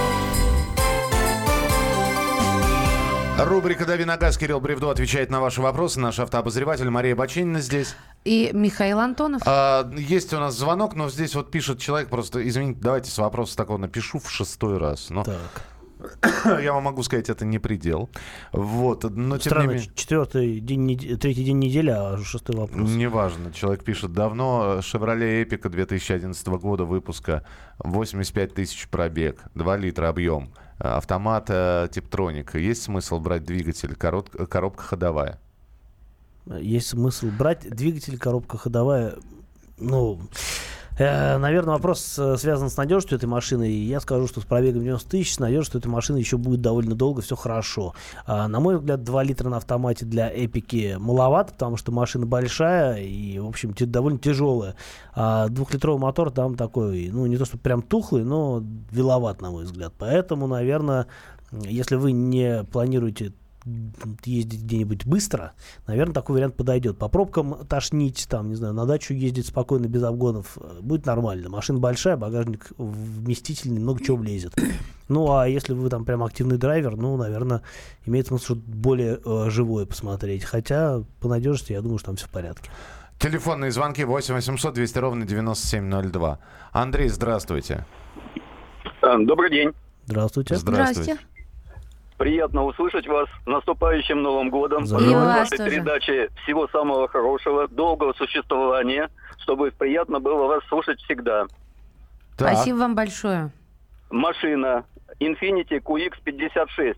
Рубрика 3.45 3.85
«Дави 3.85 4.05
на 4.05 4.17
газ». 4.17 4.37
Кирилл 4.37 4.59
Бревдо 4.59 4.89
отвечает 4.89 5.29
на 5.29 5.39
ваши 5.41 5.61
вопросы. 5.61 5.99
Наш 5.99 6.19
автообозреватель 6.19 6.89
Мария 6.89 7.15
Бачинина 7.15 7.59
здесь. 7.59 7.95
И 8.23 8.51
Михаил 8.53 8.99
Антонов. 8.99 9.41
А, 9.45 9.89
есть 9.95 10.33
у 10.33 10.39
нас 10.39 10.55
звонок, 10.57 10.95
но 10.95 11.09
здесь 11.09 11.33
вот 11.35 11.49
пишет 11.49 11.79
человек, 11.79 12.09
просто, 12.09 12.47
извините, 12.47 12.79
давайте 12.81 13.09
с 13.09 13.17
вопроса 13.17 13.57
такого 13.57 13.77
напишу 13.77 14.19
в 14.19 14.29
шестой 14.29 14.77
раз. 14.77 15.09
Но 15.09 15.23
Так. 15.23 15.37
я 16.61 16.73
вам 16.73 16.83
могу 16.83 17.03
сказать, 17.03 17.29
это 17.29 17.45
не 17.45 17.59
предел. 17.59 18.09
Вот, 18.51 19.03
но 19.03 19.37
тем 19.37 19.51
Странно, 19.51 19.69
не 19.69 19.75
менее... 19.75 19.91
четвертый 19.95 20.59
день, 20.59 20.97
третий 21.17 21.43
день 21.43 21.59
недели, 21.59 21.89
а 21.89 22.17
шестой 22.17 22.55
вопрос. 22.55 22.89
Неважно, 22.89 23.51
человек 23.51 23.83
пишет 23.83 24.13
давно. 24.13 24.79
Chevrolet 24.79 25.43
Epica 25.43 25.69
2011 25.69 26.47
года 26.47 26.85
выпуска, 26.85 27.45
85 27.79 28.53
тысяч 28.53 28.87
пробег, 28.87 29.41
2 29.55 29.77
литра 29.77 30.09
объем, 30.09 30.53
автомат 30.81 31.49
э, 31.49 31.87
Tiptronic. 31.91 32.59
Есть 32.59 32.83
смысл 32.83 33.19
брать 33.19 33.43
двигатель, 33.43 33.93
корот- 33.93 34.47
коробка 34.47 34.83
ходовая? 34.83 35.39
Есть 36.59 36.89
смысл 36.89 37.27
брать 37.27 37.69
двигатель, 37.69 38.17
коробка 38.17 38.57
ходовая. 38.57 39.15
Ну, 39.77 40.19
наверное, 41.37 41.75
вопрос 41.75 42.17
э, 42.19 42.37
связан 42.37 42.69
с 42.69 42.77
надежностью 42.77 43.17
этой 43.17 43.25
машины. 43.25 43.69
И 43.69 43.85
я 43.85 43.99
скажу, 43.99 44.27
что 44.27 44.41
с 44.41 44.45
пробегом 44.45 44.83
90 44.83 45.09
тысяч, 45.09 45.33
с 45.33 45.39
надежностью 45.39 45.79
этой 45.79 45.87
машины 45.87 46.17
еще 46.17 46.37
будет 46.37 46.61
довольно 46.61 46.95
долго, 46.95 47.21
все 47.21 47.35
хорошо. 47.35 47.93
А, 48.25 48.47
на 48.47 48.59
мой 48.59 48.77
взгляд, 48.77 49.03
2 49.03 49.23
литра 49.23 49.49
на 49.49 49.57
автомате 49.57 50.05
для 50.05 50.29
эпики 50.29 50.97
маловато, 50.99 51.53
потому 51.53 51.77
что 51.77 51.91
машина 51.91 52.25
большая 52.25 53.01
и, 53.01 53.39
в 53.39 53.47
общем, 53.47 53.73
довольно 53.77 54.19
тяжелая. 54.19 54.75
А 55.13 55.47
двухлитровый 55.47 56.01
мотор 56.01 56.31
там 56.31 56.55
такой, 56.55 57.09
ну, 57.11 57.25
не 57.25 57.37
то, 57.37 57.45
что 57.45 57.57
прям 57.57 57.81
тухлый, 57.81 58.23
но 58.23 58.63
виловат, 58.91 59.41
на 59.41 59.51
мой 59.51 59.63
взгляд. 59.63 59.93
Поэтому, 59.97 60.47
наверное, 60.47 61.07
если 61.51 61.95
вы 61.95 62.11
не 62.11 62.63
планируете 62.65 63.33
ездить 64.25 64.63
где-нибудь 64.63 65.05
быстро, 65.05 65.53
наверное, 65.87 66.13
такой 66.13 66.35
вариант 66.35 66.55
подойдет. 66.55 66.97
По 66.97 67.09
пробкам 67.09 67.65
тошнить, 67.67 68.27
там, 68.29 68.49
не 68.49 68.55
знаю, 68.55 68.73
на 68.73 68.85
дачу 68.85 69.13
ездить 69.13 69.47
спокойно, 69.47 69.87
без 69.87 70.03
обгонов, 70.03 70.57
э, 70.57 70.79
будет 70.81 71.05
нормально. 71.05 71.49
Машина 71.49 71.79
большая, 71.79 72.17
багажник 72.17 72.71
вместительный, 72.77 73.79
много 73.79 74.03
чего 74.03 74.17
влезет. 74.17 74.53
Ну, 75.07 75.33
а 75.33 75.47
если 75.47 75.73
вы 75.73 75.89
там 75.89 76.05
прям 76.05 76.23
активный 76.23 76.57
драйвер, 76.57 76.95
ну, 76.95 77.17
наверное, 77.17 77.61
имеет 78.05 78.27
смысл 78.27 78.55
более 78.55 79.19
э, 79.23 79.49
живое 79.49 79.85
посмотреть. 79.85 80.43
Хотя, 80.43 81.03
по 81.19 81.27
надежности, 81.27 81.73
я 81.73 81.81
думаю, 81.81 81.97
что 81.97 82.07
там 82.07 82.15
все 82.15 82.27
в 82.27 82.29
порядке. 82.29 82.71
Телефонные 83.19 83.71
звонки 83.71 84.03
8 84.03 84.33
800 84.33 84.73
200 84.73 84.97
ровно 84.97 85.25
9702. 85.25 86.39
Андрей, 86.71 87.09
здравствуйте. 87.09 87.85
Э, 89.01 89.17
Добрый 89.19 89.51
день. 89.51 89.71
Здравствуйте. 90.05 90.55
Здравствуйте. 90.55 91.17
Приятно 92.21 92.65
услышать 92.65 93.07
вас. 93.07 93.27
С 93.43 93.47
наступающим 93.47 94.21
Новым 94.21 94.51
годом. 94.51 94.83
И 94.83 94.91
вас 94.91 95.49
вашей 95.49 95.57
тоже. 95.57 95.71
передаче 95.71 96.29
всего 96.43 96.67
самого 96.67 97.07
хорошего, 97.07 97.67
долгого 97.67 98.13
существования, 98.13 99.09
чтобы 99.39 99.71
приятно 99.71 100.19
было 100.19 100.45
вас 100.45 100.63
слушать 100.65 100.99
всегда. 101.01 101.47
Так. 102.37 102.53
Спасибо 102.53 102.77
вам 102.77 102.93
большое. 102.93 103.49
Машина 104.11 104.85
Infiniti 105.19 105.79
QX56, 105.79 106.95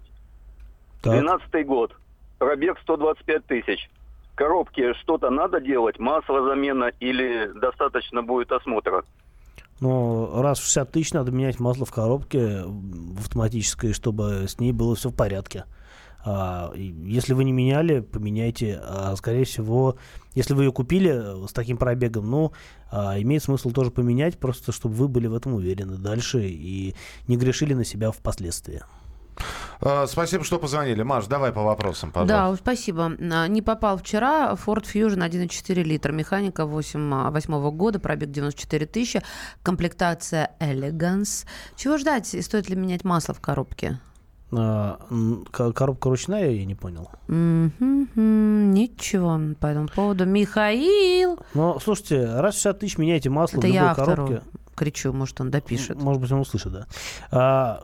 Так. 1.03 1.13
12 1.13 1.65
год, 1.68 1.96
пробег 2.38 2.77
125 2.82 3.46
тысяч. 3.46 3.89
Коробке 4.36 4.94
что-то 4.96 5.30
надо 5.30 5.62
делать, 5.62 6.00
масло 6.00 6.44
замена 6.44 6.92
или 7.00 7.50
достаточно 7.56 8.24
будет 8.24 8.51
осмотра? 8.51 9.06
Но 9.84 10.42
раз 10.42 10.60
в 10.60 10.63
60 10.63 10.92
тысяч 10.94 11.12
надо 11.12 11.34
менять 11.34 11.60
масло 11.60 11.86
в 11.86 11.92
коробке 11.92 12.63
в 12.63 13.20
автоматической, 13.20 13.92
чтобы 13.92 14.46
с 14.48 14.58
ней 14.58 14.72
было 14.72 14.96
все 14.96 15.10
в 15.10 15.13
порядке. 15.13 15.66
А, 16.24 16.72
если 16.74 17.34
вы 17.34 17.44
не 17.44 17.52
меняли, 17.52 18.00
поменяйте. 18.00 18.80
А, 18.82 19.13
скорее 19.18 19.44
всего, 19.44 19.98
если 20.36 20.54
вы 20.54 20.63
ее 20.63 20.72
купили 20.72 21.46
с 21.50 21.52
таким 21.52 21.75
пробегом, 21.75 22.32
ну, 22.32 22.54
а, 22.92 23.20
имеет 23.20 23.44
смысл 23.44 23.72
тоже 23.72 23.92
поменять, 23.92 24.40
просто 24.40 24.72
чтобы 24.72 24.96
вы 24.96 25.10
были 25.10 25.28
в 25.28 25.36
этом 25.36 25.56
уверены 25.56 25.98
дальше 25.98 26.48
и 26.48 26.96
не 27.28 27.36
грешили 27.36 27.74
на 27.74 27.84
себя 27.84 28.12
впоследствии. 28.12 28.84
Э, 29.86 30.06
Спасибо, 30.08 30.44
что 30.44 30.60
позвонили. 30.60 31.04
Маш, 31.04 31.28
давай 31.28 31.52
по 31.52 31.62
вопросам, 31.63 32.12
Да, 32.13 32.22
пожалуйста. 32.22 32.52
уж 32.54 32.60
спасибо. 32.60 33.12
А, 33.32 33.48
Не 33.48 33.62
попал 33.62 33.98
вчера. 33.98 34.54
Ford 34.54 34.84
Fusion 34.84 35.18
1,4 35.28 35.84
литра. 35.84 36.12
Механика 36.13 36.66
8, 36.66 37.30
8 37.32 37.72
года. 37.72 38.00
Пробег 38.00 38.30
94 38.32 38.86
тысячи. 38.86 39.22
Комплектация 39.62 40.52
Elegance. 40.60 41.46
Чего 41.75 41.98
ждать? 41.98 42.34
И 42.34 42.42
стоит 42.42 42.70
ли 42.70 42.75
менять 42.75 43.04
масло 43.04 43.34
в 43.34 43.42
коробке? 43.42 44.00
А, 44.56 45.00
коробка 45.52 46.10
ручная, 46.10 46.52
я 46.52 46.63
не 46.66 46.75
понял. 46.75 47.10
Ничего 48.16 49.56
по 49.60 49.66
этому 49.68 49.88
поводу. 49.88 50.25
Михаил! 50.25 51.40
Но, 51.56 51.80
слушайте, 51.80 52.25
раз 52.40 52.54
в 52.56 52.58
60 52.60 52.80
тысяч 52.80 52.98
меняйте 53.00 53.30
масло 53.30 53.58
Это 53.58 53.68
в 53.68 53.70
любой 53.70 53.75
я 53.84 53.90
автору 53.92 54.08
коробке. 54.28 54.42
кричу, 54.75 55.12
может, 55.12 55.42
он 55.42 55.50
допишет. 55.52 56.00
Может 56.02 56.22
быть, 56.22 56.32
он 56.32 56.40
услышит, 56.42 56.72
да. 56.72 56.86
А, 57.32 57.82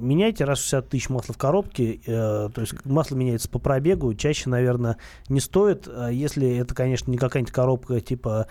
меняйте 0.00 0.44
раз 0.44 0.58
в 0.58 0.62
60 0.62 0.88
тысяч 0.88 1.08
масла 1.08 1.34
в 1.34 1.38
коробке. 1.38 2.00
э, 2.06 2.48
то 2.52 2.60
есть 2.60 2.74
масло 2.84 3.16
меняется 3.16 3.48
по 3.48 3.58
пробегу. 3.58 4.14
Чаще, 4.14 4.48
наверное, 4.48 4.96
не 5.28 5.40
стоит. 5.40 5.88
а 5.88 6.10
Если 6.10 6.56
это, 6.56 6.74
конечно, 6.74 7.10
не 7.10 7.18
какая-нибудь 7.18 7.52
коробка 7.52 8.00
типа 8.00 8.46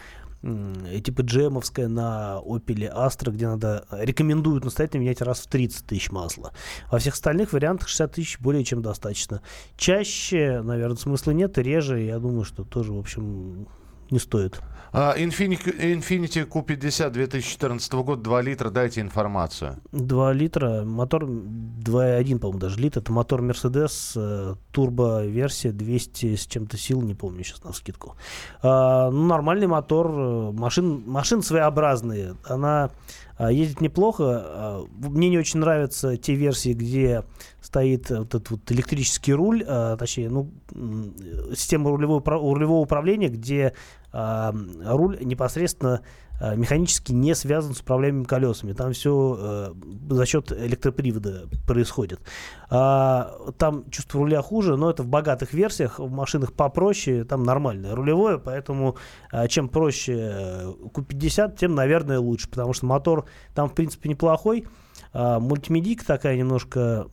типа 1.04 1.22
джемовская 1.22 1.88
на 1.88 2.40
Opel 2.46 2.94
Astra, 2.94 3.32
где 3.32 3.48
надо 3.48 3.86
рекомендуют 3.90 4.64
настоятельно 4.64 5.02
менять 5.02 5.22
раз 5.22 5.40
в 5.40 5.48
30 5.48 5.88
тысяч 5.88 6.12
масла. 6.12 6.52
Во 6.92 7.00
всех 7.00 7.16
остальных 7.16 7.54
вариантах 7.54 7.88
60 7.88 8.12
тысяч 8.12 8.40
более 8.40 8.64
чем 8.64 8.84
достаточно. 8.84 9.42
Чаще, 9.76 10.62
наверное, 10.62 10.98
смысла 10.98 11.32
нет, 11.32 11.58
реже, 11.58 12.02
я 12.02 12.20
думаю, 12.20 12.44
что 12.44 12.64
тоже, 12.64 12.94
в 12.94 13.00
общем, 13.00 13.68
не 14.12 14.20
стоит. 14.20 14.62
Infiniti, 14.96 15.72
Infiniti 15.94 16.48
Q50 16.48 17.10
2014 17.10 17.94
года, 17.96 18.22
2 18.22 18.42
литра, 18.42 18.70
дайте 18.70 19.02
информацию. 19.02 19.76
2 19.92 20.32
литра, 20.32 20.84
мотор 20.86 21.26
2,1, 21.26 22.40
по-моему, 22.40 22.60
даже 22.60 22.80
литр. 22.80 23.00
Это 23.00 23.12
мотор 23.12 23.42
Mercedes, 23.42 24.14
э, 24.16 24.56
турбо-версия, 24.72 25.74
200 25.74 26.36
с 26.38 26.48
чем-то 26.48 26.78
сил, 26.78 27.02
не 27.02 27.14
помню 27.14 27.44
сейчас 27.44 27.66
на 27.66 27.74
скидку. 27.74 28.16
А, 28.62 29.12
ну, 29.12 29.26
нормальный 29.26 29.68
мотор, 29.68 30.08
э, 30.12 30.52
машин, 30.54 31.04
машины 31.06 31.44
своеобразные. 31.44 32.36
Она 32.46 32.90
ездит 33.40 33.82
неплохо. 33.82 34.24
А, 34.46 34.86
мне 34.98 35.30
не 35.30 35.38
очень 35.38 35.60
нравятся 35.60 36.18
те 36.18 36.36
версии, 36.36 36.74
где 36.74 37.24
стоит 37.62 38.10
вот 38.10 38.28
этот 38.28 38.50
вот 38.50 38.72
электрический 38.72 39.34
руль, 39.34 39.64
а, 39.68 39.98
точнее, 39.98 40.30
ну, 40.30 40.52
система 41.54 41.90
рулевого, 41.90 42.22
рулевого 42.26 42.82
управления, 42.82 43.30
где 43.30 43.74
а, 44.12 44.54
руль 44.86 45.18
непосредственно 45.22 45.96
а, 45.96 46.02
механически 46.42 47.12
не 47.12 47.34
связан 47.36 47.74
с 47.74 47.82
управляемыми 47.82 48.24
колесами. 48.26 48.74
Там 48.74 48.94
все 48.94 49.74
за 50.10 50.26
счет 50.26 50.52
электропривода 50.52 51.48
происходит. 51.66 52.20
А, 52.70 53.52
там 53.58 53.90
чувство 53.90 54.22
руля 54.22 54.42
хуже, 54.42 54.76
но 54.76 54.90
это 54.90 55.04
в 55.04 55.08
богатых 55.08 55.54
версиях, 55.54 56.00
в 56.00 56.10
машинах 56.10 56.54
попроще, 56.54 57.24
там 57.24 57.44
нормальное 57.44 57.96
рулевое, 57.96 58.40
поэтому 58.40 58.98
а, 59.32 59.48
чем 59.48 59.70
проще 59.70 60.14
э, 60.14 60.74
Q50, 60.94 61.58
тем, 61.58 61.76
наверное, 61.76 62.20
лучше, 62.20 62.50
потому 62.50 62.74
что 62.74 62.86
мотор 62.86 63.26
там, 63.54 63.70
в 63.70 63.74
принципе, 63.74 64.10
неплохой. 64.10 64.66
А, 65.14 65.42
такая 66.06 66.38
немножко 66.38 67.08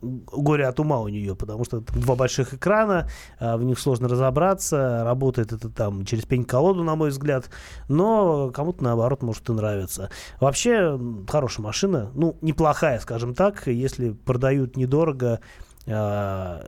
горе 0.00 0.66
от 0.66 0.80
ума 0.80 1.00
у 1.00 1.08
нее, 1.08 1.36
потому 1.36 1.64
что 1.64 1.80
два 1.80 2.16
больших 2.16 2.54
экрана, 2.54 3.08
а, 3.38 3.56
в 3.56 3.62
них 3.62 3.78
сложно 3.78 4.08
разобраться, 4.08 5.02
работает 5.04 5.52
это 5.52 5.68
там 5.68 6.04
через 6.04 6.24
пень-колоду, 6.24 6.82
на 6.84 6.96
мой 6.96 7.10
взгляд. 7.10 7.50
Но 7.88 8.50
кому-то, 8.50 8.82
наоборот 8.82 9.22
может 9.22 9.48
и 9.48 9.52
нравиться. 9.52 10.10
Вообще 10.40 10.98
хорошая 11.28 11.64
машина, 11.64 12.10
ну 12.14 12.36
неплохая, 12.40 12.98
скажем 12.98 13.34
так, 13.34 13.66
если 13.66 14.10
продают 14.10 14.76
недорого, 14.76 15.40
а, 15.86 16.64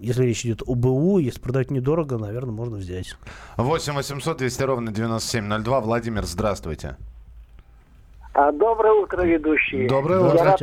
если 0.00 0.24
речь 0.24 0.44
идет 0.44 0.62
о 0.66 0.74
БУ, 0.74 1.18
если 1.18 1.40
продать 1.40 1.70
недорого, 1.70 2.18
наверное, 2.18 2.52
можно 2.52 2.76
взять. 2.76 3.16
8 3.56 3.94
800 3.94 4.38
200 4.38 4.62
ровно 4.62 4.92
9702. 4.92 5.80
Владимир, 5.80 6.24
здравствуйте. 6.26 6.96
А, 8.38 8.52
доброе 8.52 8.92
утро, 8.92 9.22
ведущие. 9.22 9.88
Доброе 9.88 10.20
утро. 10.20 10.36
Я 10.38 10.44
рад 10.44 10.62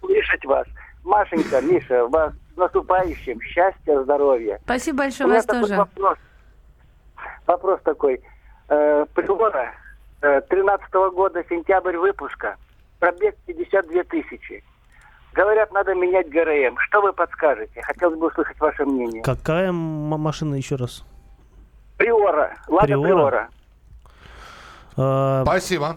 слышать 0.00 0.44
вас. 0.44 0.66
Машенька, 1.04 1.62
Миша, 1.62 2.06
вас 2.06 2.34
с 2.52 2.56
наступающим. 2.58 3.40
Счастья, 3.40 4.02
здоровья. 4.02 4.60
Спасибо 4.64 4.98
большое, 4.98 5.30
вас 5.30 5.46
тоже. 5.46 5.74
Вопрос. 5.74 6.18
вопрос 7.46 7.80
такой. 7.82 8.20
Э, 8.68 9.06
Приора 9.14 9.72
э, 10.20 10.42
13 10.50 10.86
-го 10.92 11.10
года, 11.10 11.42
сентябрь 11.48 11.96
выпуска. 11.96 12.56
Пробег 12.98 13.36
52 13.46 14.04
тысячи. 14.04 14.62
Говорят, 15.32 15.72
надо 15.72 15.94
менять 15.94 16.28
ГРМ. 16.28 16.76
Что 16.78 17.00
вы 17.00 17.14
подскажете? 17.14 17.80
Хотелось 17.80 18.18
бы 18.18 18.26
услышать 18.26 18.60
ваше 18.60 18.84
мнение. 18.84 19.22
Какая 19.22 19.72
машина 19.72 20.56
еще 20.56 20.76
раз? 20.76 21.06
Приора. 21.96 22.54
Лада 22.68 22.86
Приора. 22.86 23.02
Приора. 23.06 23.48
А... 24.98 25.42
Спасибо. 25.44 25.96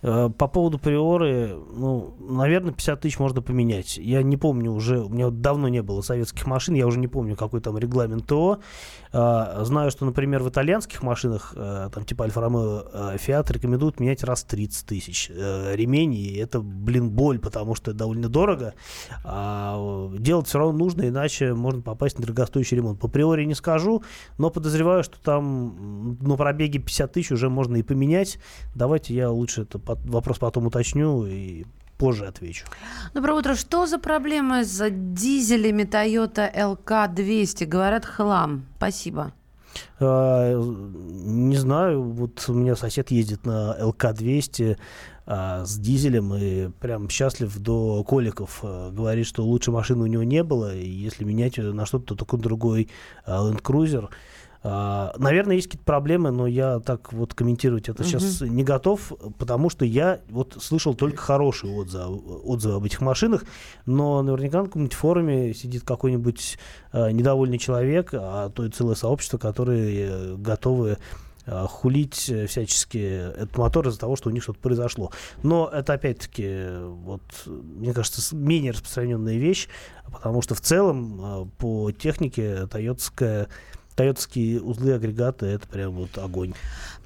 по 0.00 0.46
поводу 0.46 0.78
приоры, 0.78 1.58
ну, 1.74 2.14
наверное, 2.20 2.72
50 2.72 3.00
тысяч 3.00 3.18
можно 3.18 3.42
поменять. 3.42 3.96
Я 3.96 4.22
не 4.22 4.36
помню 4.36 4.72
уже, 4.72 5.00
у 5.00 5.08
меня 5.08 5.30
давно 5.30 5.68
не 5.68 5.82
было 5.82 6.02
советских 6.02 6.46
машин, 6.46 6.74
я 6.74 6.86
уже 6.86 7.00
не 7.00 7.08
помню, 7.08 7.36
какой 7.36 7.60
там 7.60 7.76
регламент 7.78 8.26
ТО. 8.26 8.60
А, 9.12 9.64
знаю, 9.64 9.90
что, 9.90 10.04
например, 10.04 10.42
в 10.42 10.48
итальянских 10.48 11.02
машинах, 11.02 11.52
э, 11.56 11.88
там 11.92 12.04
типа 12.04 12.24
Альфа 12.24 12.42
Ромео, 12.42 13.16
Фиат 13.16 13.50
рекомендуют 13.50 14.00
менять 14.00 14.22
раз 14.22 14.44
30 14.44 14.86
тысяч 14.86 15.30
э, 15.34 15.74
ремень, 15.74 16.14
и 16.14 16.36
это, 16.36 16.60
блин, 16.60 17.10
боль, 17.10 17.38
потому 17.38 17.74
что 17.74 17.90
это 17.90 17.98
довольно 17.98 18.28
дорого. 18.28 18.74
А 19.24 20.10
делать 20.18 20.46
все 20.46 20.58
равно 20.58 20.78
нужно, 20.78 21.08
иначе 21.08 21.54
можно 21.54 21.82
попасть 21.82 22.18
на 22.18 22.22
дорогостоящий 22.22 22.76
ремонт. 22.76 23.00
По 23.00 23.08
приори 23.08 23.46
не 23.46 23.54
скажу, 23.54 24.02
но 24.36 24.50
подозреваю, 24.50 25.02
что 25.02 25.20
там 25.22 26.18
на 26.20 26.36
пробеге 26.36 26.78
50 26.78 27.12
тысяч 27.12 27.32
уже 27.32 27.48
можно 27.48 27.76
и 27.76 27.82
поменять. 27.82 28.38
Давайте 28.74 29.14
я 29.14 29.30
лучше 29.30 29.62
это 29.62 29.78
вопрос 30.04 30.38
потом 30.38 30.66
уточню 30.66 31.26
и 31.26 31.64
позже 31.98 32.26
отвечу. 32.26 32.64
Доброе 33.14 33.38
утро. 33.38 33.54
Что 33.54 33.86
за 33.86 33.98
проблемы 33.98 34.64
с 34.64 34.88
дизелями 34.90 35.82
Toyota 35.82 36.52
LK200? 36.54 37.66
Говорят, 37.66 38.04
хлам. 38.04 38.66
Спасибо. 38.76 39.32
А, 40.00 40.54
не 40.54 41.56
знаю, 41.56 42.02
вот 42.02 42.44
у 42.48 42.54
меня 42.54 42.76
сосед 42.76 43.10
ездит 43.10 43.44
на 43.44 43.76
ЛК-200 43.80 44.78
а, 45.26 45.64
с 45.64 45.76
дизелем 45.76 46.34
и 46.34 46.68
прям 46.80 47.08
счастлив 47.10 47.56
до 47.58 48.02
коликов. 48.04 48.60
А, 48.62 48.90
говорит, 48.90 49.26
что 49.26 49.44
лучше 49.44 49.70
машины 49.70 50.04
у 50.04 50.06
него 50.06 50.22
не 50.22 50.42
было, 50.42 50.74
и 50.74 50.88
если 50.88 51.24
менять 51.24 51.58
ее 51.58 51.72
на 51.72 51.84
что-то, 51.84 52.06
то 52.06 52.24
такой 52.24 52.40
другой 52.40 52.88
а, 53.24 53.42
Land 53.42 53.62
Cruiser– 53.62 54.08
наверное, 54.62 55.54
есть 55.56 55.68
какие-то 55.68 55.84
проблемы, 55.84 56.30
но 56.30 56.46
я 56.46 56.80
так 56.80 57.12
вот 57.12 57.34
комментировать 57.34 57.88
это 57.88 58.02
угу. 58.02 58.08
сейчас 58.08 58.40
не 58.40 58.64
готов, 58.64 59.12
потому 59.38 59.70
что 59.70 59.84
я 59.84 60.20
вот 60.30 60.56
слышал 60.60 60.94
только 60.94 61.22
хорошие 61.22 61.72
отзывы, 61.72 62.16
отзывы 62.44 62.76
об 62.76 62.84
этих 62.84 63.00
машинах, 63.00 63.44
но 63.86 64.22
наверняка 64.22 64.58
на 64.58 64.64
каком-нибудь 64.66 64.94
форуме 64.94 65.54
сидит 65.54 65.84
какой-нибудь 65.84 66.58
э, 66.92 67.10
недовольный 67.12 67.58
человек, 67.58 68.10
а 68.12 68.50
то 68.50 68.64
и 68.64 68.70
целое 68.70 68.96
сообщество, 68.96 69.38
которые 69.38 70.08
э, 70.08 70.34
готовы 70.36 70.98
э, 71.46 71.66
хулить 71.68 72.14
всячески 72.14 72.98
этот 72.98 73.56
мотор 73.56 73.88
из-за 73.88 74.00
того, 74.00 74.16
что 74.16 74.28
у 74.28 74.32
них 74.32 74.42
что-то 74.42 74.58
произошло. 74.58 75.12
Но 75.42 75.70
это 75.72 75.92
опять-таки, 75.92 76.78
вот, 76.80 77.22
мне 77.46 77.92
кажется, 77.92 78.34
менее 78.34 78.72
распространенная 78.72 79.36
вещь, 79.36 79.68
потому 80.10 80.42
что 80.42 80.54
в 80.54 80.60
целом 80.60 81.50
по 81.58 81.92
технике 81.92 82.66
тойотская 82.66 83.48
тойотские 83.98 84.62
узлы 84.62 84.92
агрегаты 84.92 85.46
это 85.46 85.66
прям 85.66 85.90
вот 85.90 86.18
огонь. 86.18 86.54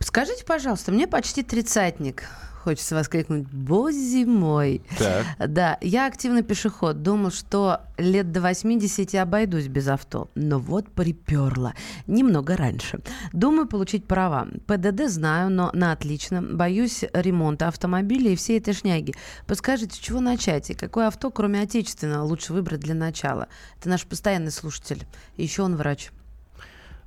Скажите, 0.01 0.45
пожалуйста, 0.45 0.93
мне 0.93 1.09
почти 1.09 1.43
тридцатник. 1.43 2.25
Хочется 2.65 2.95
воскликнуть, 2.95 3.49
боже 3.51 4.27
мой. 4.27 4.83
Так. 4.99 5.25
Да, 5.49 5.79
я 5.81 6.07
активный 6.07 6.43
пешеход. 6.43 7.03
Думал, 7.03 7.31
что 7.33 7.81
лет 7.97 8.31
до 8.31 8.43
80 8.43 9.15
обойдусь 9.15 9.69
без 9.69 9.89
авто. 9.89 10.31
Но 10.35 10.59
вот 10.59 10.87
приперла. 10.91 11.73
Немного 12.07 12.57
раньше. 12.57 13.01
Думаю 13.33 13.67
получить 13.67 14.07
права. 14.07 14.47
ПДД 14.67 15.09
знаю, 15.09 15.51
но 15.51 15.71
на 15.73 15.93
отлично. 15.93 16.43
Боюсь 16.43 17.05
ремонта 17.15 17.69
автомобиля 17.69 18.33
и 18.33 18.37
всей 18.37 18.59
этой 18.59 18.75
шняги. 18.75 19.15
Подскажите, 19.47 19.97
с 19.97 19.99
чего 19.99 20.21
начать? 20.21 20.71
И 20.71 20.75
какое 20.75 21.09
авто, 21.09 21.31
кроме 21.31 21.63
отечественного, 21.63 22.23
лучше 22.23 22.53
выбрать 22.53 22.81
для 22.81 22.95
начала? 22.95 23.49
Это 23.79 23.89
наш 23.89 24.05
постоянный 24.05 24.53
слушатель. 24.53 25.05
еще 25.37 25.63
он 25.63 25.75
врач. 25.75 26.11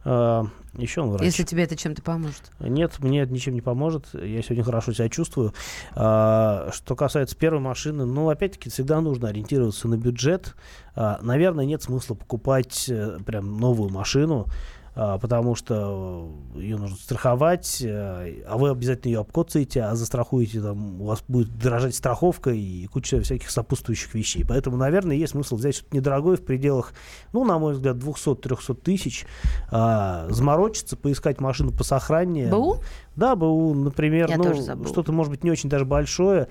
А, 0.05 0.45
Еще 0.75 1.01
он 1.01 1.09
врач. 1.09 1.23
Если 1.23 1.43
тебе 1.43 1.63
это 1.63 1.75
чем-то 1.75 2.03
поможет. 2.03 2.51
Нет, 2.59 2.99
мне 2.99 3.21
это 3.21 3.33
ничем 3.33 3.55
не 3.55 3.61
поможет. 3.61 4.05
Я 4.13 4.41
сегодня 4.43 4.63
хорошо 4.63 4.93
себя 4.93 5.09
чувствую. 5.09 5.53
А, 5.95 6.69
что 6.71 6.95
касается 6.95 7.35
первой 7.35 7.59
машины, 7.59 8.05
ну, 8.05 8.29
опять-таки, 8.29 8.69
всегда 8.69 9.01
нужно 9.01 9.29
ориентироваться 9.29 9.87
на 9.87 9.97
бюджет. 9.97 10.55
А, 10.95 11.19
наверное, 11.21 11.65
нет 11.65 11.81
смысла 11.81 12.13
покупать 12.13 12.85
э, 12.87 13.17
прям 13.25 13.57
новую 13.57 13.89
машину. 13.89 14.45
А, 14.97 15.17
потому 15.17 15.55
что 15.55 16.31
ее 16.55 16.77
нужно 16.77 16.95
страховать, 16.95 17.81
э, 17.81 18.43
а 18.47 18.57
вы 18.57 18.69
обязательно 18.69 19.11
ее 19.11 19.19
обкоцаете, 19.19 19.83
а 19.83 19.95
застрахуете, 19.95 20.61
там, 20.61 21.01
у 21.01 21.05
вас 21.05 21.21
будет 21.27 21.57
дорожать 21.57 21.95
страховка 21.95 22.51
и 22.51 22.87
куча 22.87 23.19
всяких 23.19 23.49
сопутствующих 23.49 24.13
вещей. 24.13 24.45
Поэтому, 24.47 24.77
наверное, 24.77 25.17
есть 25.17 25.33
смысл 25.33 25.57
взять 25.57 25.75
что-то 25.75 25.97
недорогое 25.97 26.37
в 26.37 26.45
пределах, 26.45 26.93
ну, 27.33 27.43
на 27.43 27.59
мой 27.59 27.73
взгляд, 27.73 27.97
200-300 27.97 28.73
тысяч, 28.73 29.25
а, 29.69 30.27
заморочиться, 30.29 30.95
поискать 30.95 31.41
машину 31.41 31.71
по 31.71 31.83
сохраннее. 31.83 32.47
БУ? 32.47 32.77
Да, 33.17 33.35
БУ, 33.35 33.73
например, 33.73 34.29
Я 34.29 34.37
ну, 34.37 34.85
что-то, 34.85 35.11
может 35.11 35.29
быть, 35.29 35.43
не 35.43 35.51
очень 35.51 35.69
даже 35.69 35.83
большое. 35.83 36.47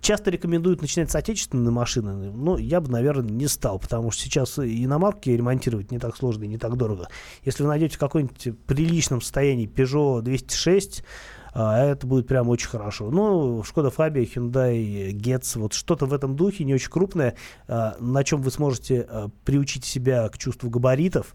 Часто 0.00 0.30
рекомендуют 0.30 0.80
начинать 0.80 1.10
с 1.10 1.14
отечественной 1.14 1.70
машины, 1.70 2.30
но 2.30 2.58
я 2.58 2.80
бы, 2.80 2.90
наверное, 2.90 3.30
не 3.30 3.46
стал, 3.46 3.78
потому 3.78 4.10
что 4.10 4.24
сейчас 4.24 4.58
иномарки 4.58 5.30
ремонтировать 5.30 5.90
не 5.90 5.98
так 5.98 6.16
сложно 6.16 6.44
и 6.44 6.48
не 6.48 6.58
так 6.58 6.76
дорого. 6.76 7.08
Если 7.44 7.62
вы 7.62 7.68
найдете 7.68 7.96
в 7.96 7.98
каком-нибудь 7.98 8.58
приличном 8.66 9.20
состоянии 9.20 9.68
Peugeot 9.68 10.22
206, 10.22 11.02
а, 11.02 11.47
это 11.54 12.06
будет 12.06 12.26
прям 12.26 12.48
очень 12.48 12.68
хорошо. 12.68 13.10
Ну, 13.10 13.62
Шкода 13.64 13.90
Фабия, 13.90 14.24
Hyundai 14.24 15.10
Getz, 15.12 15.58
вот 15.58 15.72
что-то 15.72 16.06
в 16.06 16.12
этом 16.12 16.36
духе, 16.36 16.64
не 16.64 16.74
очень 16.74 16.90
крупное, 16.90 17.36
а, 17.66 17.96
на 18.00 18.24
чем 18.24 18.42
вы 18.42 18.50
сможете 18.50 19.06
а, 19.08 19.28
приучить 19.44 19.84
себя 19.84 20.28
к 20.28 20.38
чувству 20.38 20.70
габаритов, 20.70 21.34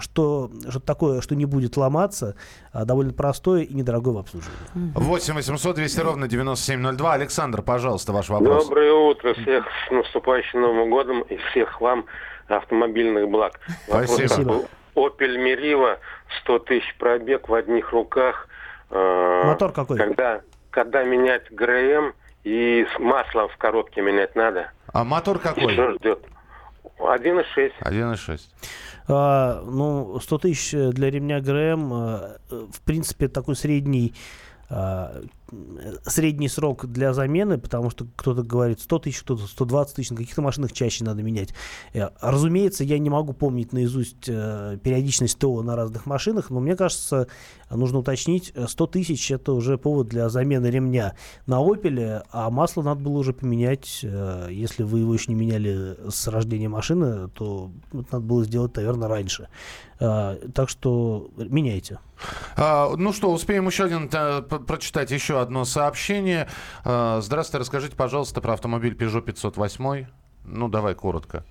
что, 0.00 0.50
что 0.68 0.80
такое, 0.80 1.20
что 1.20 1.36
не 1.36 1.44
будет 1.44 1.76
ломаться, 1.76 2.34
довольно 2.74 3.12
простое 3.12 3.62
и 3.62 3.72
недорогое 3.72 4.14
в 4.14 4.18
обслуживании. 4.18 4.58
8 4.74 5.34
800 5.34 5.76
200 5.76 6.00
ровно 6.00 6.28
9702. 6.28 7.12
Александр, 7.12 7.62
пожалуйста, 7.62 8.12
ваш 8.12 8.28
вопрос. 8.28 8.66
Доброе 8.66 8.92
утро. 8.92 9.34
Всех 9.34 9.64
с 9.86 9.90
наступающим 9.92 10.60
Новым 10.60 10.90
годом 10.90 11.22
и 11.22 11.36
всех 11.36 11.80
вам 11.80 12.06
автомобильных 12.48 13.28
благ. 13.28 13.60
Спасибо. 13.86 14.64
Opel 14.94 15.36
Meriva, 15.38 15.98
100 16.42 16.58
тысяч 16.60 16.94
пробег 16.98 17.48
в 17.48 17.54
одних 17.54 17.92
руках. 17.92 18.48
Э, 18.92 19.42
Мотор 19.46 19.72
какой? 19.72 19.96
Когда, 19.96 20.42
когда 20.70 21.02
менять 21.02 21.50
ГРМ 21.50 22.12
и 22.44 22.86
масло 22.98 23.48
в 23.48 23.56
коробке 23.56 24.02
менять 24.02 24.36
надо. 24.36 24.70
А 24.92 25.04
мотор 25.04 25.38
какой? 25.38 25.72
Что 25.72 25.92
ждет? 25.92 26.24
1,6. 26.98 27.72
1,6. 27.80 28.40
А, 29.08 29.62
ну, 29.64 30.20
100 30.20 30.38
тысяч 30.38 30.70
для 30.72 31.10
ремня 31.10 31.40
ГРМ, 31.40 31.92
э, 31.92 32.38
в 32.50 32.80
принципе, 32.84 33.28
такой 33.28 33.56
средний 33.56 34.14
а, 34.70 35.20
средний 36.04 36.48
срок 36.48 36.86
для 36.86 37.12
замены, 37.12 37.58
потому 37.58 37.90
что 37.90 38.06
кто-то 38.16 38.42
говорит 38.42 38.80
100 38.80 38.98
тысяч, 39.00 39.22
кто-то 39.22 39.46
120 39.46 39.96
тысяч, 39.96 40.10
на 40.10 40.16
каких-то 40.16 40.42
машинах 40.42 40.72
чаще 40.72 41.04
надо 41.04 41.22
менять. 41.22 41.54
Э, 41.92 42.08
разумеется, 42.20 42.84
я 42.84 42.98
не 42.98 43.10
могу 43.10 43.32
помнить 43.32 43.72
наизусть 43.72 44.28
э, 44.28 44.78
периодичность 44.82 45.38
ТО 45.38 45.62
на 45.62 45.76
разных 45.76 46.06
машинах, 46.06 46.50
но 46.50 46.60
мне 46.60 46.76
кажется, 46.76 47.28
нужно 47.70 47.98
уточнить, 47.98 48.52
100 48.66 48.86
тысяч 48.86 49.30
это 49.30 49.52
уже 49.52 49.78
повод 49.78 50.08
для 50.08 50.28
замены 50.28 50.66
ремня 50.66 51.14
на 51.46 51.60
Opel, 51.62 52.22
а 52.30 52.50
масло 52.50 52.82
надо 52.82 53.00
было 53.00 53.18
уже 53.18 53.32
поменять, 53.32 54.00
э, 54.02 54.48
если 54.50 54.82
вы 54.82 55.00
его 55.00 55.14
еще 55.14 55.32
не 55.32 55.34
меняли 55.34 55.96
с 56.08 56.26
рождения 56.28 56.68
машины, 56.68 57.28
то 57.28 57.70
надо 57.92 58.20
было 58.20 58.44
сделать, 58.44 58.76
наверное, 58.76 59.08
раньше. 59.08 59.48
Так 59.98 60.68
что 60.68 61.30
меняйте. 61.36 62.00
А, 62.56 62.92
ну 62.96 63.12
что, 63.12 63.32
успеем 63.32 63.66
еще 63.66 63.84
один 63.84 64.08
прочитать 64.08 65.12
еще 65.12 65.40
одно 65.42 65.64
сообщение. 65.64 66.48
А, 66.84 67.20
здравствуйте, 67.20 67.60
расскажите, 67.60 67.96
пожалуйста, 67.96 68.40
про 68.40 68.54
автомобиль 68.54 68.94
Peugeot 68.94 69.22
508. 69.22 70.06
Ну, 70.44 70.68
давай 70.68 70.94
коротко. 70.94 71.44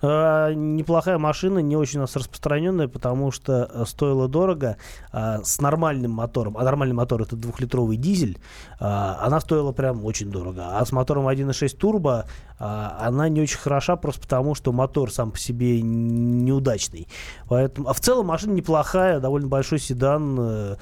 Э, 0.00 0.52
неплохая 0.54 1.18
машина, 1.18 1.60
не 1.60 1.76
очень 1.76 1.98
у 1.98 2.02
нас 2.02 2.16
распространенная, 2.16 2.88
потому 2.88 3.30
что 3.30 3.70
э, 3.72 3.84
стоила 3.86 4.28
дорого. 4.28 4.76
Э, 5.12 5.38
с 5.42 5.60
нормальным 5.60 6.10
мотором, 6.10 6.56
а 6.58 6.64
нормальный 6.64 6.94
мотор 6.94 7.22
это 7.22 7.36
двухлитровый 7.36 7.96
дизель, 7.96 8.38
э, 8.80 8.84
она 8.84 9.40
стоила 9.40 9.72
прям 9.72 10.04
очень 10.04 10.30
дорого. 10.30 10.78
А 10.78 10.84
с 10.84 10.92
мотором 10.92 11.28
1.6 11.28 11.76
турбо 11.76 12.26
э, 12.58 12.64
она 12.64 13.28
не 13.28 13.40
очень 13.40 13.58
хороша, 13.58 13.96
просто 13.96 14.22
потому 14.22 14.54
что 14.54 14.72
мотор 14.72 15.10
сам 15.10 15.30
по 15.30 15.38
себе 15.38 15.80
неудачный. 15.80 17.08
Поэтому, 17.48 17.88
а 17.88 17.92
в 17.92 18.00
целом 18.00 18.26
машина 18.26 18.52
неплохая, 18.52 19.20
довольно 19.20 19.48
большой 19.48 19.78
седан. 19.78 20.76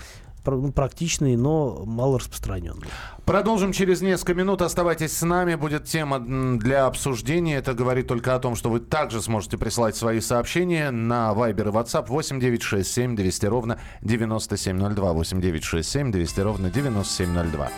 Ну, 0.46 0.72
практичный, 0.72 1.37
но 1.37 1.85
мало 1.85 2.18
распространенный. 2.18 2.88
Продолжим 3.24 3.72
через 3.72 4.00
несколько 4.00 4.35
минут. 4.35 4.62
Оставайтесь 4.62 5.16
с 5.16 5.22
нами. 5.22 5.55
Будет 5.55 5.85
тема 5.85 6.18
для 6.18 6.87
обсуждения. 6.87 7.57
Это 7.57 7.74
говорит 7.74 8.09
только 8.09 8.35
о 8.35 8.38
том, 8.38 8.57
что 8.57 8.70
вы 8.70 8.81
также 8.81 9.22
сможете 9.22 9.59
присылать 9.59 9.96
свои 9.96 10.20
сообщения 10.20 10.90
на 10.90 11.33
Viber 11.33 11.68
и 11.68 11.72
WhatsApp 11.72 12.07
8967 12.09 13.16
200 13.16 13.46
ровно 13.46 13.81
9702. 14.03 15.12
8967 15.12 16.12
200 16.12 16.40
ровно 16.40 16.70
9702. 16.70 17.70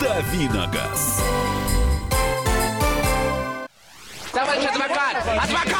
Давиногаз. 0.00 1.22
Товарищ 4.32 4.64
адвокат! 4.64 5.16
Адвокат! 5.26 5.79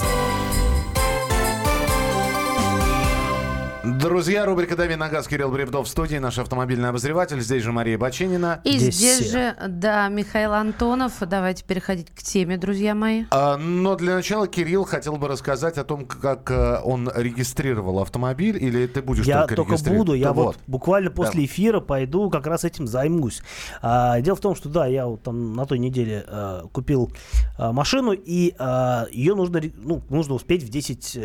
Друзья, 4.01 4.47
рубрика 4.47 4.75
«Дави 4.75 4.95
на 4.95 5.09
газ» 5.09 5.27
Кирилл 5.27 5.51
Бревдов 5.51 5.85
в 5.85 5.89
студии, 5.89 6.15
наш 6.15 6.39
автомобильный 6.39 6.89
обозреватель. 6.89 7.39
Здесь 7.39 7.61
же 7.61 7.71
Мария 7.71 7.99
Баченина. 7.99 8.59
И 8.63 8.79
здесь, 8.79 8.95
здесь 8.95 9.31
же, 9.31 9.55
да, 9.67 10.07
Михаил 10.07 10.53
Антонов. 10.53 11.13
Давайте 11.19 11.63
переходить 11.63 12.09
к 12.09 12.23
теме, 12.23 12.57
друзья 12.57 12.95
мои. 12.95 13.25
А, 13.29 13.57
но 13.57 13.95
для 13.95 14.15
начала 14.15 14.47
Кирилл 14.47 14.85
хотел 14.85 15.17
бы 15.17 15.27
рассказать 15.27 15.77
о 15.77 15.83
том, 15.83 16.07
как 16.07 16.49
э, 16.49 16.81
он 16.83 17.11
регистрировал 17.13 17.99
автомобиль, 17.99 18.57
или 18.57 18.87
ты 18.87 19.03
будешь 19.03 19.23
я 19.23 19.45
только, 19.45 19.77
только 19.77 19.91
буду, 19.91 20.15
я 20.15 20.33
вот. 20.33 20.45
вот 20.45 20.57
буквально 20.65 21.11
после 21.11 21.41
да. 21.41 21.45
эфира 21.45 21.79
пойду 21.79 22.31
как 22.31 22.47
раз 22.47 22.63
этим 22.63 22.87
займусь. 22.87 23.43
А, 23.83 24.19
дело 24.21 24.35
в 24.35 24.41
том, 24.41 24.55
что 24.55 24.67
да, 24.67 24.87
я 24.87 25.05
вот 25.05 25.21
там 25.21 25.53
на 25.53 25.67
той 25.67 25.77
неделе 25.77 26.25
а, 26.27 26.65
купил 26.71 27.11
а, 27.59 27.71
машину, 27.71 28.13
и 28.13 28.55
а, 28.57 29.05
ее 29.11 29.35
нужно, 29.35 29.61
ну, 29.75 30.01
нужно 30.09 30.33
успеть 30.33 30.63
в 30.63 30.69
10, 30.69 31.19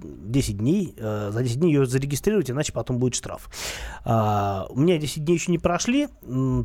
10 0.00 0.56
дней, 0.56 0.94
а, 0.98 1.30
за 1.30 1.42
10 1.42 1.60
дней 1.60 1.74
ее 1.74 1.84
зарегистрировать 1.84 2.05
зарегистрировать, 2.06 2.50
иначе 2.50 2.72
потом 2.72 2.98
будет 2.98 3.14
штраф. 3.14 3.50
А, 4.04 4.66
у 4.70 4.78
меня 4.78 4.98
10 4.98 5.24
дней 5.24 5.34
еще 5.34 5.50
не 5.50 5.58
прошли, 5.58 6.08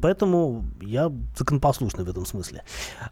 поэтому 0.01 0.65
я 0.81 1.11
законопослушный 1.37 2.03
в 2.03 2.09
этом 2.09 2.25
смысле. 2.25 2.63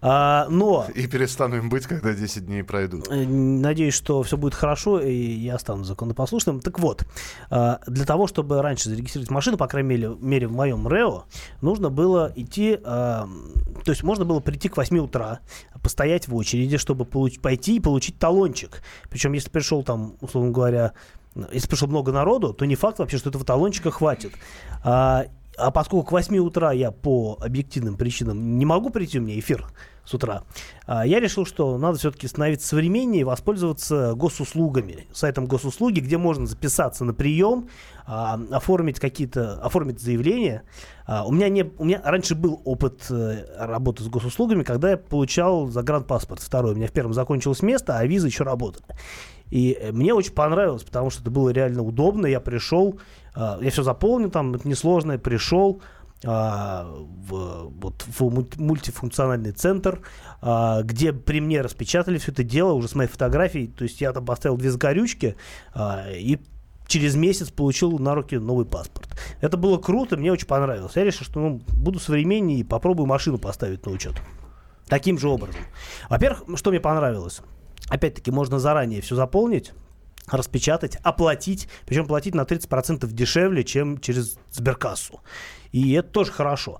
А, 0.01 0.47
но... 0.49 0.85
И 0.93 1.07
перестану 1.07 1.57
им 1.57 1.69
быть, 1.69 1.87
когда 1.87 2.13
10 2.13 2.45
дней 2.45 2.63
пройдут. 2.63 3.07
Э, 3.09 3.25
надеюсь, 3.25 3.93
что 3.93 4.21
все 4.23 4.37
будет 4.37 4.53
хорошо, 4.53 4.99
и 4.99 5.13
я 5.13 5.57
стану 5.59 5.83
законопослушным. 5.83 6.61
Так 6.61 6.79
вот, 6.79 7.05
а, 7.49 7.79
для 7.87 8.05
того, 8.05 8.27
чтобы 8.27 8.61
раньше 8.61 8.89
зарегистрировать 8.89 9.31
машину, 9.31 9.57
по 9.57 9.67
крайней 9.67 9.89
мере, 9.89 10.15
мере 10.19 10.47
в 10.47 10.51
моем 10.51 10.87
РЭО, 10.87 11.23
нужно 11.61 11.89
было 11.89 12.31
идти, 12.35 12.77
то 12.77 13.27
есть 13.85 14.03
можно 14.03 14.25
было 14.25 14.39
прийти 14.39 14.69
к 14.69 14.77
8 14.77 14.99
утра, 14.99 15.39
постоять 15.81 16.27
в 16.27 16.35
очереди, 16.35 16.77
чтобы 16.77 17.05
получ- 17.05 17.39
пойти 17.39 17.77
и 17.77 17.79
получить 17.79 18.19
талончик. 18.19 18.81
Причем, 19.09 19.33
если 19.33 19.49
пришел 19.49 19.83
там, 19.83 20.15
условно 20.21 20.51
говоря, 20.51 20.93
если 21.51 21.67
пришло 21.67 21.87
много 21.87 22.11
народу, 22.11 22.53
то 22.53 22.65
не 22.65 22.75
факт 22.75 22.99
вообще, 22.99 23.17
что 23.17 23.29
этого 23.29 23.45
талончика 23.45 23.91
хватит. 23.91 24.33
А, 24.83 25.25
а 25.59 25.71
поскольку 25.71 26.07
к 26.07 26.11
8 26.11 26.37
утра 26.37 26.71
я 26.71 26.91
по 26.91 27.37
объективным 27.41 27.97
причинам 27.97 28.57
не 28.57 28.65
могу 28.65 28.89
прийти, 28.89 29.19
у 29.19 29.21
меня 29.21 29.37
эфир 29.37 29.65
с 30.05 30.13
утра, 30.13 30.43
а, 30.87 31.05
я 31.05 31.19
решил, 31.19 31.45
что 31.45 31.77
надо 31.77 31.97
все-таки 31.97 32.27
становиться 32.27 32.67
современнее 32.67 33.21
и 33.21 33.23
воспользоваться 33.23 34.13
госуслугами, 34.15 35.07
сайтом 35.13 35.45
госуслуги, 35.45 35.99
где 35.99 36.17
можно 36.17 36.47
записаться 36.47 37.03
на 37.03 37.13
прием, 37.13 37.69
а, 38.07 38.39
оформить 38.51 38.99
какие-то, 38.99 39.61
оформить 39.61 40.01
заявления. 40.01 40.63
А, 41.05 41.25
у, 41.25 41.31
меня 41.31 41.49
не, 41.49 41.63
у 41.77 41.85
меня 41.85 42.01
раньше 42.03 42.35
был 42.35 42.61
опыт 42.65 43.05
э, 43.11 43.45
работы 43.57 44.03
с 44.03 44.07
госуслугами, 44.07 44.63
когда 44.63 44.91
я 44.91 44.97
получал 44.97 45.67
загранпаспорт 45.67 46.41
второй. 46.41 46.73
У 46.73 46.75
меня 46.75 46.87
в 46.87 46.91
первом 46.91 47.13
закончилось 47.13 47.61
место, 47.61 47.97
а 47.97 48.05
виза 48.05 48.27
еще 48.27 48.43
работала. 48.43 48.85
И 49.49 49.77
э, 49.79 49.91
мне 49.91 50.13
очень 50.13 50.33
понравилось, 50.33 50.83
потому 50.83 51.09
что 51.09 51.21
это 51.21 51.31
было 51.31 51.49
реально 51.49 51.83
удобно. 51.83 52.27
Я 52.27 52.39
пришел, 52.39 52.99
э, 53.35 53.57
я 53.61 53.69
все 53.71 53.83
заполнил, 53.83 54.29
там 54.29 54.55
это 54.55 54.67
несложно, 54.67 55.17
пришел 55.17 55.81
э, 56.23 56.27
в, 56.27 57.71
вот, 57.81 58.03
в 58.07 58.59
мультифункциональный 58.61 59.51
центр, 59.51 60.01
э, 60.41 60.81
где 60.83 61.13
при 61.13 61.41
мне 61.41 61.61
распечатали 61.61 62.17
все 62.17 62.31
это 62.31 62.43
дело 62.43 62.73
уже 62.73 62.87
с 62.87 62.95
моей 62.95 63.09
фотографией. 63.09 63.67
То 63.67 63.83
есть 63.83 64.01
я 64.01 64.13
там 64.13 64.25
поставил 64.25 64.57
две 64.57 64.71
сгорючки 64.71 65.35
э, 65.73 66.17
и 66.17 66.39
через 66.89 67.15
месяц 67.15 67.49
получил 67.49 67.97
на 67.99 68.15
руки 68.15 68.35
новый 68.37 68.65
паспорт. 68.65 69.07
Это 69.41 69.57
было 69.57 69.77
круто, 69.77 70.17
мне 70.17 70.31
очень 70.31 70.47
понравилось. 70.47 70.95
Я 70.95 71.03
решил, 71.03 71.25
что 71.25 71.39
ну, 71.39 71.61
буду 71.67 71.99
современнее 71.99 72.59
и 72.59 72.63
попробую 72.63 73.05
машину 73.05 73.37
поставить 73.37 73.85
на 73.85 73.91
учет. 73.91 74.15
Таким 74.87 75.19
же 75.19 75.29
образом. 75.29 75.61
Во-первых, 76.09 76.43
что 76.57 76.71
мне 76.71 76.79
понравилось? 76.79 77.41
Опять-таки, 77.89 78.31
можно 78.31 78.59
заранее 78.59 79.01
все 79.01 79.15
заполнить, 79.15 79.73
распечатать, 80.27 80.97
оплатить, 81.03 81.67
причем 81.85 82.07
платить 82.07 82.35
на 82.35 82.41
30% 82.41 83.07
дешевле, 83.11 83.63
чем 83.63 83.99
через 83.99 84.37
сберкассу. 84.51 85.21
И 85.71 85.93
это 85.93 86.09
тоже 86.09 86.31
хорошо. 86.31 86.79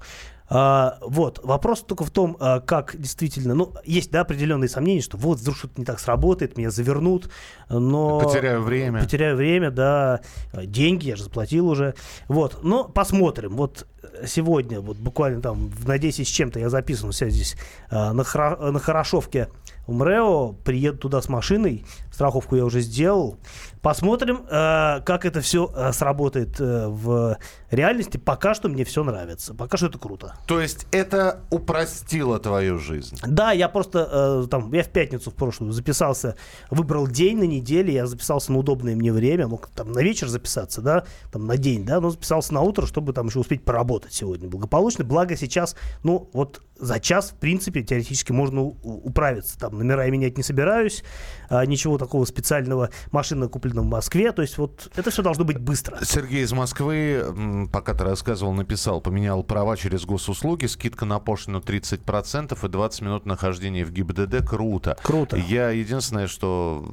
А, 0.52 0.98
вот, 1.02 1.40
вопрос 1.44 1.82
только 1.82 2.04
в 2.04 2.10
том, 2.10 2.36
а, 2.40 2.60
как 2.60 3.00
действительно, 3.00 3.54
ну, 3.54 3.74
есть, 3.86 4.10
да, 4.10 4.22
определенные 4.22 4.68
сомнения, 4.68 5.02
что 5.02 5.16
вот, 5.16 5.38
вдруг 5.38 5.56
что-то 5.56 5.74
не 5.78 5.86
так 5.86 6.00
сработает, 6.00 6.58
меня 6.58 6.72
завернут, 6.72 7.30
но... 7.70 8.20
Потеряю 8.20 8.64
время. 8.64 9.04
Потеряю 9.04 9.36
время, 9.36 9.70
да, 9.70 10.22
деньги 10.54 11.08
я 11.08 11.16
же 11.16 11.26
заплатил 11.26 11.68
уже, 11.68 11.94
вот, 12.28 12.64
но 12.64 12.86
посмотрим, 12.86 13.56
вот 13.56 13.86
сегодня, 14.26 14.82
вот 14.82 14.98
буквально 14.98 15.42
там 15.42 15.72
на 15.86 15.98
10 15.98 16.28
с 16.28 16.32
чем-то 16.32 16.60
я 16.60 16.70
записан 16.70 17.12
себя 17.12 17.30
здесь 17.30 17.56
а, 17.90 18.14
на, 18.14 18.22
Хра- 18.22 18.72
на 18.72 18.80
Хорошовке 18.80 19.50
в 19.90 19.94
МРЭО, 19.94 20.54
приеду 20.64 21.00
туда 21.00 21.20
с 21.22 21.30
машиной, 21.30 21.84
страховку 22.12 22.56
я 22.56 22.64
уже 22.64 22.82
сделал. 22.82 23.38
Посмотрим, 23.82 24.46
э, 24.48 25.02
как 25.06 25.26
это 25.26 25.42
все 25.42 25.72
э, 25.74 25.92
сработает 25.94 26.60
э, 26.60 26.88
в 26.88 27.38
реальности. 27.72 28.18
Пока 28.18 28.54
что 28.54 28.70
мне 28.70 28.84
все 28.84 29.04
нравится. 29.04 29.54
Пока 29.56 29.78
что 29.78 29.88
это 29.88 29.98
круто. 29.98 30.36
То 30.46 30.60
есть 30.60 30.86
это 30.92 31.40
упростило 31.50 32.40
твою 32.40 32.78
жизнь? 32.78 33.18
Да, 33.26 33.52
я 33.52 33.68
просто 33.70 34.48
там, 34.52 34.72
я 34.74 34.84
в 34.84 34.90
пятницу 34.90 35.32
в 35.32 35.34
прошлую 35.34 35.72
записался, 35.72 36.36
выбрал 36.70 37.08
день 37.08 37.38
на 37.38 37.44
неделе, 37.44 37.94
я 37.94 38.06
записался 38.06 38.52
на 38.52 38.60
удобное 38.60 38.96
мне 38.96 39.12
время, 39.12 39.48
мог 39.48 39.70
там 39.70 39.92
на 39.92 40.00
вечер 40.00 40.28
записаться, 40.28 40.82
да, 40.82 41.06
там 41.32 41.48
на 41.48 41.58
день, 41.58 41.86
да, 41.86 42.00
но 42.00 42.10
записался 42.10 42.54
на 42.54 42.62
утро, 42.62 42.86
чтобы 42.86 43.14
там 43.14 43.28
еще 43.28 43.40
успеть 43.40 43.64
поработать 43.64 43.89
сегодня 44.10 44.48
благополучно. 44.48 45.04
Благо 45.04 45.36
сейчас, 45.36 45.76
ну, 46.04 46.30
вот 46.34 46.62
за 46.80 47.00
час, 47.00 47.32
в 47.32 47.36
принципе, 47.36 47.84
теоретически 47.84 48.32
можно 48.32 48.62
управиться. 48.62 49.58
Там 49.58 49.78
номера 49.78 50.06
я 50.06 50.12
менять 50.12 50.38
не 50.38 50.44
собираюсь, 50.44 51.04
а, 51.50 51.66
ничего 51.66 51.98
такого 51.98 52.26
специального. 52.26 52.90
Машина 53.12 53.48
куплена 53.48 53.82
в 53.82 53.86
Москве, 53.86 54.32
то 54.32 54.42
есть 54.42 54.58
вот 54.58 54.90
это 54.96 55.12
все 55.12 55.22
должно 55.22 55.44
быть 55.44 55.58
быстро. 55.58 56.00
Сергей 56.04 56.44
из 56.44 56.54
Москвы, 56.54 57.68
пока 57.72 57.94
ты 57.94 58.04
рассказывал, 58.04 58.54
написал, 58.54 59.02
поменял 59.02 59.44
права 59.44 59.76
через 59.78 60.06
госуслуги, 60.06 60.66
скидка 60.66 61.06
на 61.06 61.20
пошлину 61.20 61.60
30% 61.60 62.66
и 62.66 62.70
20 62.70 63.02
минут 63.02 63.26
нахождения 63.26 63.84
в 63.84 63.92
ГИБДД. 63.92 64.48
Круто. 64.48 64.98
Круто. 65.04 65.36
Я 65.36 65.70
единственное, 65.72 66.28
что 66.28 66.86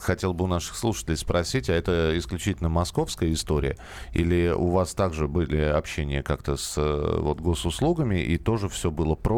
хотел 0.00 0.34
бы 0.34 0.44
у 0.44 0.48
наших 0.48 0.76
слушателей 0.76 1.16
спросить, 1.16 1.68
а 1.68 1.74
это 1.74 2.16
исключительно 2.16 2.68
московская 2.68 3.32
история? 3.32 3.76
Или 4.12 4.52
у 4.54 4.68
вас 4.68 4.94
также 4.94 5.26
были 5.26 5.60
общения 5.60 6.22
как-то 6.22 6.56
с 6.56 6.74
э, 6.76 7.18
вот, 7.18 7.40
госуслугами, 7.40 8.20
и 8.20 8.38
тоже 8.38 8.68
все 8.68 8.90
было 8.90 9.14
просто? 9.14 9.31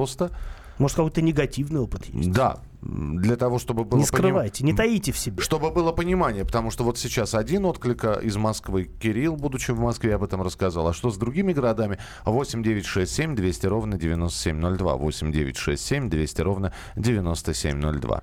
Может, 0.78 0.96
какой-то 0.96 1.22
негативный 1.22 1.80
опыт 1.80 2.06
есть? 2.06 2.32
Да, 2.32 2.58
для 2.82 3.36
того, 3.36 3.58
чтобы 3.58 3.84
было... 3.84 3.98
Не 3.98 4.04
скрывайте, 4.04 4.62
поним... 4.62 4.74
не 4.74 4.76
таите 4.76 5.12
в 5.12 5.18
себе. 5.18 5.40
Чтобы 5.42 5.70
было 5.70 5.92
понимание, 5.92 6.44
потому 6.44 6.70
что 6.70 6.84
вот 6.84 6.98
сейчас 6.98 7.34
один 7.34 7.64
отклик 7.64 8.04
из 8.04 8.36
Москвы. 8.36 8.90
Кирилл, 9.00 9.36
будучи 9.36 9.70
в 9.70 9.80
Москве, 9.80 10.14
об 10.16 10.24
этом 10.24 10.42
рассказал. 10.42 10.88
А 10.88 10.92
что 10.92 11.10
с 11.10 11.16
другими 11.16 11.52
городами? 11.52 11.98
8 12.24 12.62
9 12.62 12.84
6 12.84 13.12
7 13.12 13.36
200 13.36 13.66
ровно 13.66 13.96
9702. 13.96 14.96
8 14.96 15.32
9 15.32 15.56
6 15.56 15.82
7 15.82 16.10
200 16.10 16.40
ровно 16.42 16.72
9702. 16.96 18.22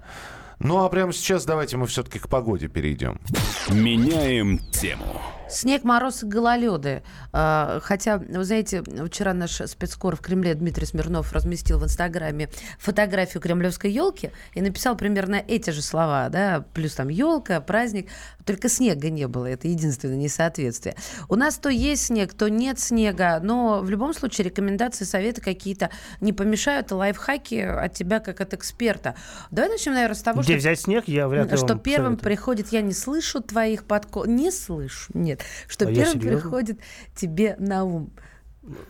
Ну 0.60 0.84
а 0.84 0.90
прямо 0.90 1.12
сейчас 1.12 1.46
давайте 1.46 1.78
мы 1.78 1.88
все-таки 1.88 2.20
к 2.20 2.28
погоде 2.28 2.68
перейдем. 2.68 3.20
Меняем 3.70 4.60
тему. 4.72 5.22
Снег, 5.52 5.84
мороз 5.84 6.24
и 6.24 6.26
гололеды. 6.26 7.04
А, 7.34 7.80
Хотя, 7.82 8.18
вы 8.18 8.44
знаете, 8.44 8.84
вчера 9.08 9.34
наш 9.34 9.62
спецкор 9.66 10.16
в 10.16 10.22
Кремле 10.22 10.54
Дмитрий 10.54 10.86
Смирнов 10.86 11.34
разместил 11.34 11.80
в 11.80 11.84
Инстаграме 11.84 12.50
фотографию 12.80 13.42
кремлевской 13.42 13.92
елки 13.92 14.32
и 14.54 14.62
написал 14.62 14.96
примерно 14.96 15.36
эти 15.36 15.72
же 15.72 15.82
слова, 15.82 16.30
да, 16.30 16.64
плюс 16.74 16.96
там 16.96 17.10
елка, 17.10 17.60
праздник, 17.62 18.10
только 18.46 18.70
снега 18.70 19.10
не 19.10 19.28
было, 19.28 19.46
это 19.46 19.68
единственное 19.68 20.16
несоответствие. 20.18 20.96
У 21.30 21.36
нас 21.36 21.58
то 21.58 21.70
есть 21.70 22.06
снег, 22.06 22.34
то 22.34 22.50
нет 22.50 22.80
снега, 22.80 23.40
но 23.42 23.82
в 23.82 23.90
любом 23.90 24.14
случае 24.14 24.46
рекомендации, 24.46 25.06
советы 25.06 25.42
какие-то 25.42 25.90
не 26.22 26.34
помешают, 26.34 26.92
лайфхаки 26.92 27.56
от 27.56 27.94
тебя 27.94 28.20
как 28.20 28.42
от 28.42 28.54
эксперта. 28.54 29.16
Давай 29.52 29.70
начнем, 29.70 29.94
наверное, 29.94 30.16
с 30.16 30.22
того, 30.22 30.42
Где 30.42 30.54
что... 30.54 30.60
взять 30.60 30.80
снег, 30.82 31.08
я 31.08 31.28
вряд 31.28 31.52
ли 31.52 31.58
Что 31.58 31.76
первым 31.76 32.14
советую. 32.14 32.24
приходит, 32.24 32.68
я 32.72 32.82
не 32.82 32.94
слышу 32.94 33.42
твоих 33.42 33.86
подков, 33.86 34.28
не 34.28 34.52
слышу, 34.52 35.12
нет, 35.14 35.41
что 35.68 35.88
А 35.88 35.94
первым 35.94 36.20
приходит 36.20 36.80
тебе 37.16 37.56
на 37.60 37.84
ум. 37.84 38.12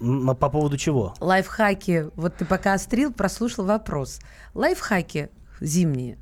А 0.01 0.33
По 0.33 0.49
поводу 0.49 0.77
чего? 0.77 1.13
Лайфхаки, 1.19 2.07
вот 2.15 2.35
ты 2.35 2.45
пока 2.45 2.73
острил, 2.73 3.13
прослушал 3.13 3.65
вопрос. 3.65 4.19
Лайфхаки 4.53 5.29
зимние. 5.61 6.17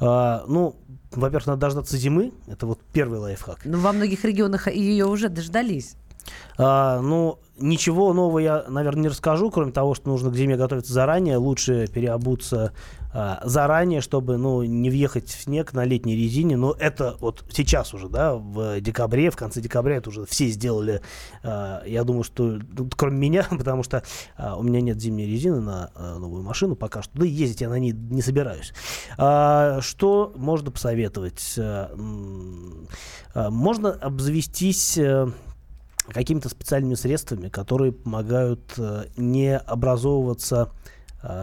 А, 0.00 0.44
ну, 0.46 0.76
во-первых, 1.12 1.46
надо 1.46 1.60
дождаться 1.60 1.96
зимы. 1.96 2.32
Это 2.46 2.66
вот 2.66 2.80
первый 2.92 3.18
лайфхак. 3.18 3.60
Ну, 3.64 3.78
во 3.78 3.92
многих 3.92 4.24
регионах 4.24 4.68
ее 4.68 5.06
уже 5.06 5.28
дождались. 5.28 5.96
А, 6.58 7.00
ну, 7.00 7.38
ничего 7.58 8.12
нового 8.12 8.38
я, 8.38 8.64
наверное, 8.68 9.02
не 9.02 9.08
расскажу, 9.08 9.50
кроме 9.50 9.72
того, 9.72 9.94
что 9.94 10.08
нужно 10.08 10.30
к 10.30 10.34
зиме 10.34 10.56
готовиться 10.56 10.92
заранее. 10.92 11.36
Лучше 11.36 11.86
переобуться 11.86 12.72
а, 13.18 13.40
заранее, 13.44 14.02
чтобы, 14.02 14.36
ну, 14.36 14.62
не 14.62 14.90
въехать 14.90 15.30
в 15.30 15.40
снег 15.40 15.72
на 15.72 15.86
летней 15.86 16.14
резине. 16.14 16.58
Но 16.58 16.76
это 16.78 17.16
вот 17.20 17.46
сейчас 17.50 17.94
уже, 17.94 18.10
да, 18.10 18.34
в 18.34 18.78
декабре, 18.82 19.30
в 19.30 19.36
конце 19.36 19.62
декабря 19.62 19.96
это 19.96 20.10
уже 20.10 20.26
все 20.26 20.48
сделали. 20.48 21.00
А, 21.42 21.82
я 21.86 22.04
думаю, 22.04 22.24
что, 22.24 22.60
ну, 22.76 22.90
кроме 22.94 23.16
меня, 23.16 23.46
потому 23.50 23.82
что 23.84 24.02
а, 24.36 24.56
у 24.58 24.62
меня 24.62 24.82
нет 24.82 25.00
зимней 25.00 25.26
резины 25.26 25.60
на 25.60 25.90
новую 25.96 26.42
машину 26.42 26.76
пока 26.76 27.00
что. 27.02 27.18
Да 27.18 27.24
и 27.24 27.30
ездить 27.30 27.62
я 27.62 27.70
на 27.70 27.78
ней 27.78 27.92
не 27.92 28.20
собираюсь. 28.20 28.74
Что 29.16 30.32
можно 30.36 30.70
посоветовать? 30.70 31.58
Можно 33.34 33.92
обзавестись... 33.92 34.98
э, 34.98 35.28
какими-то 36.08 36.48
специальными 36.48 36.94
средствами, 36.94 37.48
которые 37.48 37.92
помогают 37.92 38.74
э, 38.78 39.06
не 39.16 39.56
образовываться 39.56 40.70
э, 40.72 40.95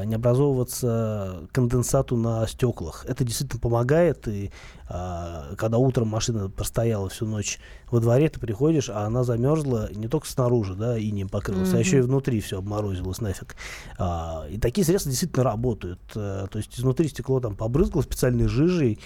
не 0.06 0.16
образовываться 0.16 1.48
конденсату 1.52 2.16
на 2.16 2.48
стеклах. 2.48 3.06
Это 3.08 3.24
действительно 3.24 3.60
помогает, 3.60 4.28
и 4.28 4.52
а, 4.83 4.83
когда 4.88 5.78
утром 5.78 6.08
машина 6.08 6.50
простояла 6.50 7.10
всю 7.10 7.26
ночь 7.26 7.60
во 7.90 8.00
дворе, 8.00 8.30
ты 8.30 8.40
приходишь, 8.40 8.90
а 8.90 9.06
она 9.06 9.24
замерзла 9.24 9.90
не 9.94 10.08
только 10.08 10.28
снаружи, 10.28 10.76
да, 10.76 10.98
и 10.98 11.12
не 11.12 11.26
покрылась, 11.26 11.70
а 11.70 11.74
Мгм. 11.74 11.80
еще 11.80 11.98
и 12.00 12.02
внутри 12.02 12.42
все 12.42 12.58
обморозилось 12.60 13.22
нафиг. 13.22 13.56
А, 13.98 14.46
и 14.50 14.58
такие 14.58 14.84
средства 14.86 15.10
действительно 15.12 15.44
работают. 15.44 16.00
Э, 16.16 16.48
То 16.52 16.58
есть 16.58 16.78
изнутри 16.80 17.08
стекло 17.08 17.40
там 17.40 17.56
побрызгало 17.56 18.02
специальной 18.02 18.48
жижей, 18.48 19.00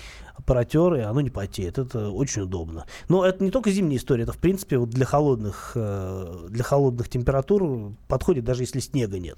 протер, 0.45 0.93
и 0.95 0.99
оно 0.99 1.21
не 1.21 1.29
потеет. 1.29 1.77
Это 1.79 2.09
очень 2.09 2.43
удобно. 2.43 2.85
Но 3.09 3.25
это 3.25 3.43
не 3.43 3.51
только 3.51 3.71
зимняя 3.71 3.97
история, 3.97 4.23
это 4.23 4.33
в 4.33 4.37
принципе 4.37 4.77
вот 4.77 4.89
для 4.89 5.05
холодных, 5.05 5.71
э, 5.75 6.47
для 6.49 6.63
холодных 6.63 7.09
температур 7.09 7.93
подходит, 8.07 8.45
даже 8.45 8.63
если 8.63 8.79
снега 8.79 9.19
нет. 9.19 9.37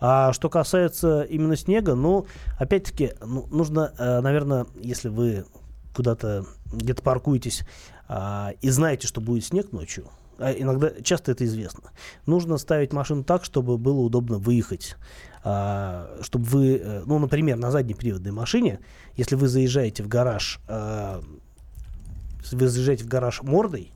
А 0.00 0.32
что 0.32 0.48
касается 0.48 1.22
именно 1.22 1.56
снега, 1.56 1.94
ну, 1.94 2.26
опять-таки, 2.58 3.12
ну, 3.24 3.46
нужно, 3.50 3.92
наверное, 3.98 4.66
если 4.82 5.08
вы 5.08 5.44
куда-то 5.94 6.46
где-то 6.72 7.02
паркуетесь 7.02 7.64
а, 8.08 8.52
и 8.60 8.70
знаете, 8.70 9.06
что 9.06 9.20
будет 9.20 9.44
снег 9.44 9.72
ночью, 9.72 10.08
а 10.38 10.52
иногда, 10.52 10.90
часто 11.02 11.32
это 11.32 11.44
известно, 11.44 11.90
нужно 12.26 12.56
ставить 12.56 12.92
машину 12.92 13.24
так, 13.24 13.44
чтобы 13.44 13.76
было 13.76 14.00
удобно 14.00 14.38
выехать. 14.38 14.96
А, 15.42 16.18
чтобы 16.22 16.44
вы, 16.46 16.76
э, 16.76 17.02
ну, 17.06 17.18
например, 17.18 17.56
на 17.56 17.70
заднеприводной 17.70 18.32
машине, 18.32 18.80
если 19.16 19.36
вы 19.36 19.48
заезжаете 19.48 20.02
в 20.02 20.08
гараж, 20.08 20.60
а, 20.68 21.22
вы 22.52 22.68
заезжаете 22.68 23.04
в 23.04 23.08
гараж 23.08 23.42
мордой, 23.42 23.92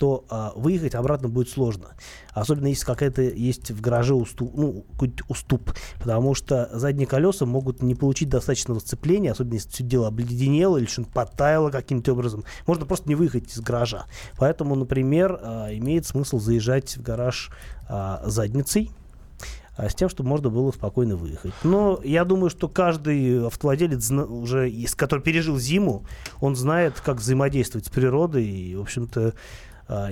то 0.00 0.24
а, 0.30 0.52
выехать 0.56 0.94
обратно 0.94 1.28
будет 1.28 1.50
сложно. 1.50 1.88
Особенно 2.32 2.68
если 2.68 2.86
какая-то 2.86 3.20
есть 3.20 3.70
в 3.70 3.82
гараже 3.82 4.14
уступ, 4.14 4.50
ну, 4.56 4.86
какой-то 4.92 5.24
уступ. 5.28 5.74
Потому 5.98 6.34
что 6.34 6.70
задние 6.72 7.06
колеса 7.06 7.44
могут 7.44 7.82
не 7.82 7.94
получить 7.94 8.30
достаточного 8.30 8.78
сцепления, 8.78 9.32
особенно 9.32 9.54
если 9.54 9.68
все 9.68 9.84
дело 9.84 10.08
обледенело 10.08 10.78
или 10.78 10.86
что-нибудь 10.86 11.12
подтаяло 11.12 11.70
каким-то 11.70 12.14
образом. 12.14 12.44
Можно 12.66 12.86
просто 12.86 13.10
не 13.10 13.14
выехать 13.14 13.52
из 13.52 13.60
гаража. 13.60 14.06
Поэтому, 14.38 14.74
например, 14.74 15.38
а, 15.42 15.68
имеет 15.70 16.06
смысл 16.06 16.38
заезжать 16.38 16.96
в 16.96 17.02
гараж 17.02 17.50
а, 17.86 18.22
задницей, 18.24 18.92
а, 19.76 19.90
с 19.90 19.94
тем, 19.94 20.08
чтобы 20.08 20.30
можно 20.30 20.48
было 20.48 20.72
спокойно 20.72 21.16
выехать. 21.16 21.52
Но 21.62 22.00
я 22.04 22.24
думаю, 22.24 22.48
что 22.48 22.68
каждый 22.68 23.46
автовладелец, 23.46 24.10
уже, 24.10 24.72
который 24.96 25.20
пережил 25.20 25.58
зиму, 25.58 26.04
он 26.40 26.56
знает, 26.56 27.00
как 27.00 27.18
взаимодействовать 27.18 27.86
с 27.86 27.90
природой, 27.90 28.46
и, 28.46 28.76
в 28.76 28.80
общем-то, 28.80 29.34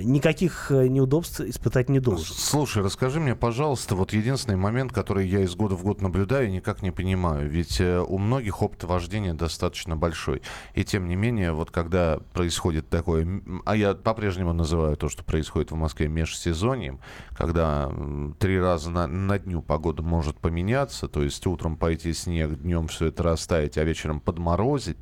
никаких 0.03 0.71
э, 0.71 0.87
неудобств 0.87 1.39
испытать 1.39 1.87
не 1.87 2.01
должен. 2.01 2.35
Слушай, 2.35 2.83
расскажи 2.83 3.21
мне, 3.21 3.33
пожалуйста, 3.33 3.95
вот 3.95 4.11
единственный 4.11 4.57
момент, 4.57 4.91
который 4.91 5.25
я 5.25 5.39
из 5.39 5.55
года 5.55 5.75
в 5.75 5.83
год 5.83 6.01
наблюдаю 6.01 6.49
и 6.49 6.51
никак 6.51 6.81
не 6.81 6.91
понимаю. 6.91 7.49
Ведь 7.49 7.79
э, 7.79 7.99
у 7.99 8.17
многих 8.17 8.61
опыт 8.61 8.83
вождения 8.83 9.33
достаточно 9.33 9.95
большой. 9.95 10.41
И 10.73 10.83
тем 10.83 11.07
не 11.07 11.15
менее, 11.15 11.53
вот 11.53 11.71
когда 11.71 12.19
происходит 12.33 12.89
такое, 12.89 13.41
а 13.63 13.77
я 13.77 13.93
по-прежнему 13.93 14.51
называю 14.51 14.97
то, 14.97 15.07
что 15.07 15.23
происходит 15.23 15.71
в 15.71 15.75
Москве 15.75 16.09
межсезоньем, 16.09 16.99
когда 17.37 17.89
три 18.37 18.59
раза 18.59 18.89
на, 18.89 19.07
на 19.07 19.39
дню 19.39 19.61
погода 19.61 20.03
может 20.03 20.37
поменяться, 20.39 21.07
то 21.07 21.23
есть 21.23 21.47
утром 21.47 21.77
пойти 21.77 22.11
снег, 22.11 22.61
днем 22.61 22.89
все 22.89 23.05
это 23.05 23.23
растаять, 23.23 23.77
а 23.77 23.85
вечером 23.85 24.19
подморозить. 24.19 24.97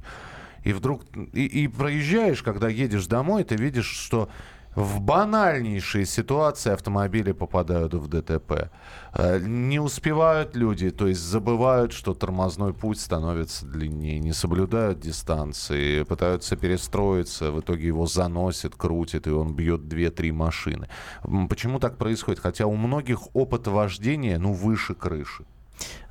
И 0.63 0.73
вдруг, 0.73 1.03
и, 1.33 1.45
и 1.45 1.67
проезжаешь, 1.67 2.43
когда 2.43 2.67
едешь 2.67 3.07
домой, 3.07 3.43
ты 3.43 3.55
видишь, 3.55 3.87
что 3.87 4.29
в 4.77 5.01
банальнейшие 5.01 6.05
ситуации 6.05 6.71
автомобили 6.71 7.31
попадают 7.31 7.95
в 7.95 8.07
ДТП. 8.07 8.69
Э, 9.11 9.39
Не 9.39 9.79
успевают 9.79 10.55
люди, 10.55 10.91
то 10.91 11.07
есть 11.07 11.19
забывают, 11.19 11.93
что 11.93 12.13
тормозной 12.13 12.73
путь 12.73 12.99
становится 12.99 13.65
длиннее, 13.65 14.19
не 14.19 14.33
соблюдают 14.33 14.99
дистанции, 14.99 16.03
пытаются 16.03 16.55
перестроиться, 16.55 17.51
в 17.51 17.59
итоге 17.59 17.87
его 17.87 18.05
заносит, 18.05 18.75
крутит, 18.75 19.25
и 19.25 19.31
он 19.31 19.55
бьет 19.55 19.81
2-3 19.81 20.31
машины. 20.31 20.87
Почему 21.49 21.79
так 21.79 21.97
происходит? 21.97 22.39
Хотя 22.39 22.67
у 22.67 22.75
многих 22.75 23.35
опыт 23.35 23.65
вождения, 23.67 24.37
ну, 24.37 24.53
выше 24.53 24.93
крыши. 24.93 25.43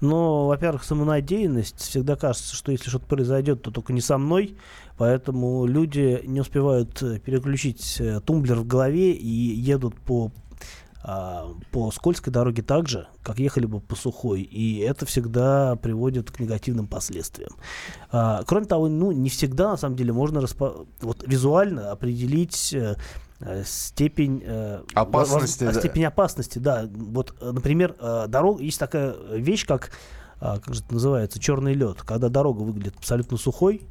Но, 0.00 0.46
во-первых, 0.46 0.85
самонадеянность. 0.85 1.79
Всегда 1.79 2.16
кажется, 2.16 2.55
что 2.55 2.72
если 2.72 2.88
что-то 2.88 3.07
произойдет, 3.07 3.62
то 3.62 3.70
только 3.70 3.92
не 3.92 4.00
со 4.00 4.18
мной. 4.18 4.57
Поэтому 4.97 5.67
люди 5.67 6.23
не 6.25 6.41
успевают 6.41 7.03
э, 7.03 7.19
переключить 7.19 7.97
э, 8.01 8.21
тумблер 8.21 8.57
в 8.61 8.67
голове 8.67 9.13
и 9.13 9.29
едут 9.29 9.95
по 9.95 10.33
а, 11.09 11.53
по 11.71 11.93
скользкой 11.93 12.33
дороге 12.33 12.63
так 12.63 12.89
же, 12.89 13.07
как 13.23 13.39
ехали 13.39 13.67
бы 13.67 13.79
по 13.79 13.95
сухой. 13.95 14.43
И 14.43 14.81
это 14.81 15.07
всегда 15.07 15.77
приводит 15.77 16.33
к 16.33 16.41
негативным 16.41 16.89
последствиям. 16.89 17.53
А, 18.11 18.43
кроме 18.45 18.67
того, 18.67 18.89
ну, 18.89 19.13
не 19.13 19.29
всегда, 19.29 19.71
на 19.71 19.77
самом 19.77 19.95
деле, 19.95 20.13
можно 20.13 20.41
распо- 20.41 20.89
вот, 21.03 21.23
визуально 21.25 21.93
определить 21.93 22.75
э, 22.75 22.97
степень 23.65 24.43
Опасности, 24.95 25.65
воз- 25.65 25.75
да. 25.75 25.81
степень 25.81 26.07
опасности, 26.07 26.59
да. 26.59 26.89
Вот, 26.93 27.37
например, 27.41 27.95
дорога 28.27 28.61
есть 28.65 28.81
такая 28.81 29.15
вещь, 29.31 29.65
как 29.65 29.93
а, 30.39 30.59
как 30.59 30.75
же 30.75 30.83
это 30.83 30.95
называется, 30.95 31.39
черный 31.39 31.73
лед, 31.73 32.03
когда 32.03 32.29
дорога 32.29 32.63
выглядит 32.63 32.97
абсолютно 32.99 33.37
сухой, 33.37 33.87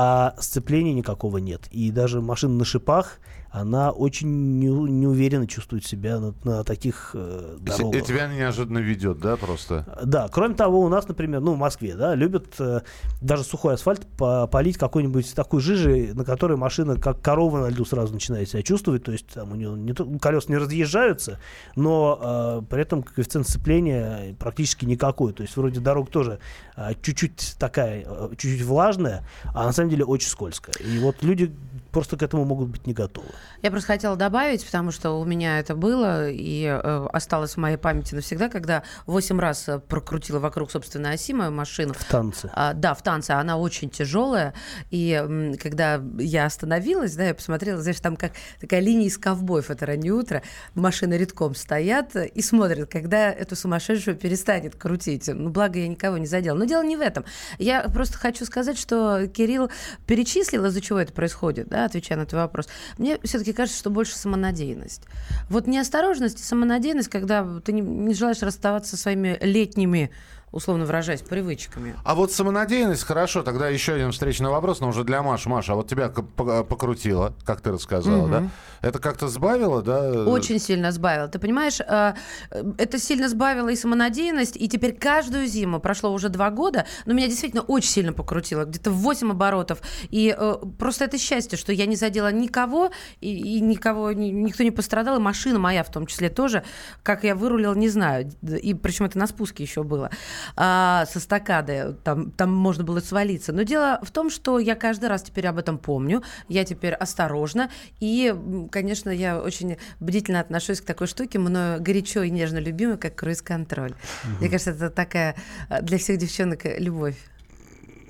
а 0.00 0.36
сцепления 0.38 0.92
никакого 0.92 1.38
нет. 1.38 1.66
И 1.72 1.90
даже 1.90 2.20
машина 2.20 2.54
на 2.54 2.64
шипах, 2.64 3.18
она 3.50 3.90
очень 3.90 4.58
не- 4.58 4.68
неуверенно 4.68 5.46
чувствует 5.46 5.84
себя 5.84 6.18
на, 6.18 6.34
на 6.44 6.64
таких 6.64 7.12
э, 7.14 7.56
дорогах. 7.60 8.02
и 8.02 8.04
тебя 8.04 8.26
неожиданно 8.28 8.78
ведет, 8.78 9.20
да, 9.20 9.36
просто? 9.36 9.86
Да, 10.04 10.28
кроме 10.30 10.54
того, 10.54 10.80
у 10.80 10.88
нас, 10.88 11.08
например, 11.08 11.40
ну, 11.40 11.54
в 11.54 11.58
Москве, 11.58 11.94
да, 11.94 12.14
любят 12.14 12.54
э, 12.58 12.80
даже 13.20 13.44
сухой 13.44 13.74
асфальт 13.74 14.06
по- 14.16 14.46
полить 14.46 14.76
какой-нибудь 14.76 15.34
такой 15.34 15.60
жижей, 15.60 16.12
на 16.12 16.24
которой 16.24 16.56
машина 16.56 16.96
как 16.96 17.22
корова 17.22 17.60
на 17.60 17.68
льду 17.68 17.84
сразу 17.84 18.12
начинает 18.12 18.48
себя 18.50 18.62
чувствовать, 18.62 19.04
то 19.04 19.12
есть 19.12 19.26
там 19.28 19.52
у 19.52 19.54
нее 19.54 19.70
не 19.70 19.94
колеса 20.18 20.46
не 20.48 20.58
разъезжаются, 20.58 21.38
но 21.74 22.60
э, 22.60 22.62
при 22.68 22.82
этом 22.82 23.02
коэффициент 23.02 23.48
сцепления 23.48 24.34
практически 24.38 24.84
никакой, 24.84 25.32
то 25.32 25.42
есть 25.42 25.56
вроде 25.56 25.80
дорога 25.80 26.10
тоже 26.10 26.38
э, 26.76 26.90
чуть-чуть 27.00 27.56
такая, 27.58 28.04
э, 28.06 28.28
чуть-чуть 28.36 28.62
влажная, 28.62 29.26
а 29.54 29.64
на 29.64 29.72
самом 29.72 29.90
деле 29.90 30.04
очень 30.04 30.28
скользкая. 30.28 30.74
И 30.80 30.98
вот 30.98 31.22
люди 31.22 31.54
просто 31.92 32.16
к 32.16 32.22
этому 32.22 32.44
могут 32.44 32.68
быть 32.68 32.86
не 32.86 32.92
готовы. 32.92 33.28
Я 33.62 33.70
просто 33.70 33.88
хотела 33.88 34.16
добавить, 34.16 34.64
потому 34.64 34.90
что 34.90 35.12
у 35.12 35.24
меня 35.24 35.58
это 35.58 35.74
было 35.74 36.30
и 36.30 36.64
э, 36.64 37.06
осталось 37.12 37.54
в 37.54 37.56
моей 37.56 37.76
памяти 37.76 38.14
навсегда, 38.14 38.48
когда 38.48 38.82
8 39.06 39.40
раз 39.40 39.68
э, 39.68 39.78
прокрутила 39.78 40.38
вокруг 40.38 40.70
собственной 40.70 41.14
оси 41.14 41.34
мою 41.34 41.50
машину. 41.50 41.94
В 41.94 42.04
танце. 42.04 42.50
А, 42.52 42.72
да, 42.72 42.94
в 42.94 43.02
танце. 43.02 43.32
Она 43.32 43.58
очень 43.58 43.90
тяжелая. 43.90 44.54
И 44.90 45.12
м, 45.12 45.56
когда 45.56 46.00
я 46.18 46.46
остановилась, 46.46 47.14
да, 47.16 47.26
я 47.26 47.34
посмотрела, 47.34 47.80
знаешь, 47.80 48.00
там 48.00 48.16
как 48.16 48.32
такая 48.60 48.80
линия 48.80 49.08
из 49.08 49.18
ковбоев. 49.18 49.70
Это 49.70 49.86
раннее 49.86 50.12
утро. 50.12 50.42
Машины 50.74 51.14
редком 51.14 51.54
стоят 51.54 52.14
и 52.16 52.42
смотрят, 52.42 52.90
когда 52.90 53.30
эту 53.30 53.56
сумасшедшую 53.56 54.16
перестанет 54.16 54.76
крутить. 54.76 55.28
Ну, 55.28 55.50
благо, 55.50 55.78
я 55.78 55.88
никого 55.88 56.18
не 56.18 56.26
задела. 56.26 56.56
Но 56.56 56.64
дело 56.64 56.82
не 56.82 56.96
в 56.96 57.00
этом. 57.00 57.24
Я 57.58 57.82
просто 57.88 58.18
хочу 58.18 58.44
сказать, 58.44 58.78
что 58.78 59.26
Кирилл 59.26 59.70
перечислил, 60.06 60.64
из-за 60.66 60.80
чего 60.80 60.98
это 60.98 61.12
происходит, 61.12 61.68
да, 61.68 61.84
отвечая 61.84 62.18
на 62.18 62.26
твой 62.26 62.42
вопрос. 62.42 62.68
Мне 62.98 63.18
все-таки 63.28 63.52
кажется, 63.52 63.78
что 63.78 63.90
больше 63.90 64.16
самонадеянность. 64.16 65.02
Вот 65.48 65.66
неосторожность 65.66 66.40
и 66.40 66.42
самонадеянность, 66.42 67.08
когда 67.08 67.46
ты 67.60 67.72
не, 67.72 67.80
не 67.80 68.14
желаешь 68.14 68.42
расставаться 68.42 68.96
со 68.96 69.02
своими 69.02 69.38
летними 69.40 70.10
условно 70.52 70.84
выражаясь, 70.84 71.22
привычками. 71.22 71.94
А 72.04 72.14
вот 72.14 72.32
самонадеянность, 72.32 73.02
хорошо, 73.04 73.42
тогда 73.42 73.68
еще 73.68 73.94
один 73.94 74.12
встречный 74.12 74.50
вопрос, 74.50 74.80
но 74.80 74.88
уже 74.88 75.04
для 75.04 75.22
Маши. 75.22 75.48
Маша, 75.48 75.72
а 75.72 75.76
вот 75.76 75.88
тебя 75.88 76.08
по- 76.08 76.64
покрутило, 76.64 77.34
как 77.44 77.60
ты 77.60 77.70
рассказала, 77.72 78.22
Мгм. 78.26 78.30
да? 78.30 78.50
Это 78.80 78.98
как-то 79.00 79.28
сбавило, 79.28 79.82
да? 79.82 80.10
Очень 80.26 80.58
сильно 80.60 80.92
сбавило. 80.92 81.28
Ты 81.28 81.38
понимаешь, 81.38 81.80
э, 81.80 82.14
э, 82.50 82.72
это 82.78 82.98
сильно 82.98 83.28
сбавило 83.28 83.68
и 83.68 83.76
самонадеянность, 83.76 84.56
и 84.56 84.68
теперь 84.68 84.92
каждую 84.96 85.46
зиму, 85.46 85.80
прошло 85.80 86.12
уже 86.12 86.28
два 86.28 86.50
года, 86.50 86.86
но 87.04 87.12
меня 87.12 87.26
действительно 87.28 87.62
очень 87.62 87.90
сильно 87.90 88.12
покрутило, 88.12 88.64
где-то 88.64 88.90
в 88.90 88.96
8 88.98 89.30
оборотов. 89.32 89.80
И 90.10 90.34
э, 90.38 90.54
просто 90.78 91.04
это 91.04 91.18
счастье, 91.18 91.58
что 91.58 91.72
я 91.72 91.86
не 91.86 91.96
задела 91.96 92.30
никого, 92.32 92.90
и, 93.20 93.56
и 93.56 93.60
никого, 93.60 94.12
ни- 94.12 94.30
никто 94.30 94.62
не 94.62 94.70
пострадал, 94.70 95.16
и 95.16 95.20
машина 95.20 95.58
моя 95.58 95.82
в 95.82 95.90
том 95.90 96.06
числе 96.06 96.28
тоже. 96.30 96.62
Как 97.02 97.24
я 97.24 97.34
вырулила, 97.34 97.74
не 97.74 97.88
знаю. 97.88 98.30
И 98.42 98.74
причем 98.74 99.04
это 99.06 99.18
на 99.18 99.26
спуске 99.26 99.62
еще 99.64 99.82
было. 99.82 100.10
А, 100.56 101.06
со 101.06 101.20
стакады, 101.20 101.96
там, 102.04 102.30
там 102.32 102.52
можно 102.52 102.84
было 102.84 103.00
свалиться. 103.00 103.52
Но 103.52 103.62
дело 103.62 104.00
в 104.02 104.10
том, 104.10 104.30
что 104.30 104.58
я 104.58 104.74
каждый 104.74 105.08
раз 105.08 105.22
теперь 105.22 105.46
об 105.46 105.58
этом 105.58 105.78
помню, 105.78 106.22
я 106.48 106.64
теперь 106.64 106.94
осторожна, 106.94 107.70
и, 108.00 108.34
конечно, 108.70 109.10
я 109.10 109.40
очень 109.40 109.76
бдительно 110.00 110.40
отношусь 110.40 110.80
к 110.80 110.84
такой 110.84 111.06
штуке, 111.06 111.38
мною 111.38 111.80
горячо 111.80 112.22
и 112.22 112.30
нежно 112.30 112.58
любимой, 112.58 112.98
как 112.98 113.14
круиз-контроль. 113.14 113.94
Мне 114.40 114.48
кажется, 114.48 114.70
это 114.70 114.90
такая 114.90 115.36
э, 115.68 115.82
для 115.82 115.98
всех 115.98 116.18
девчонок 116.18 116.60
любовь. 116.78 117.16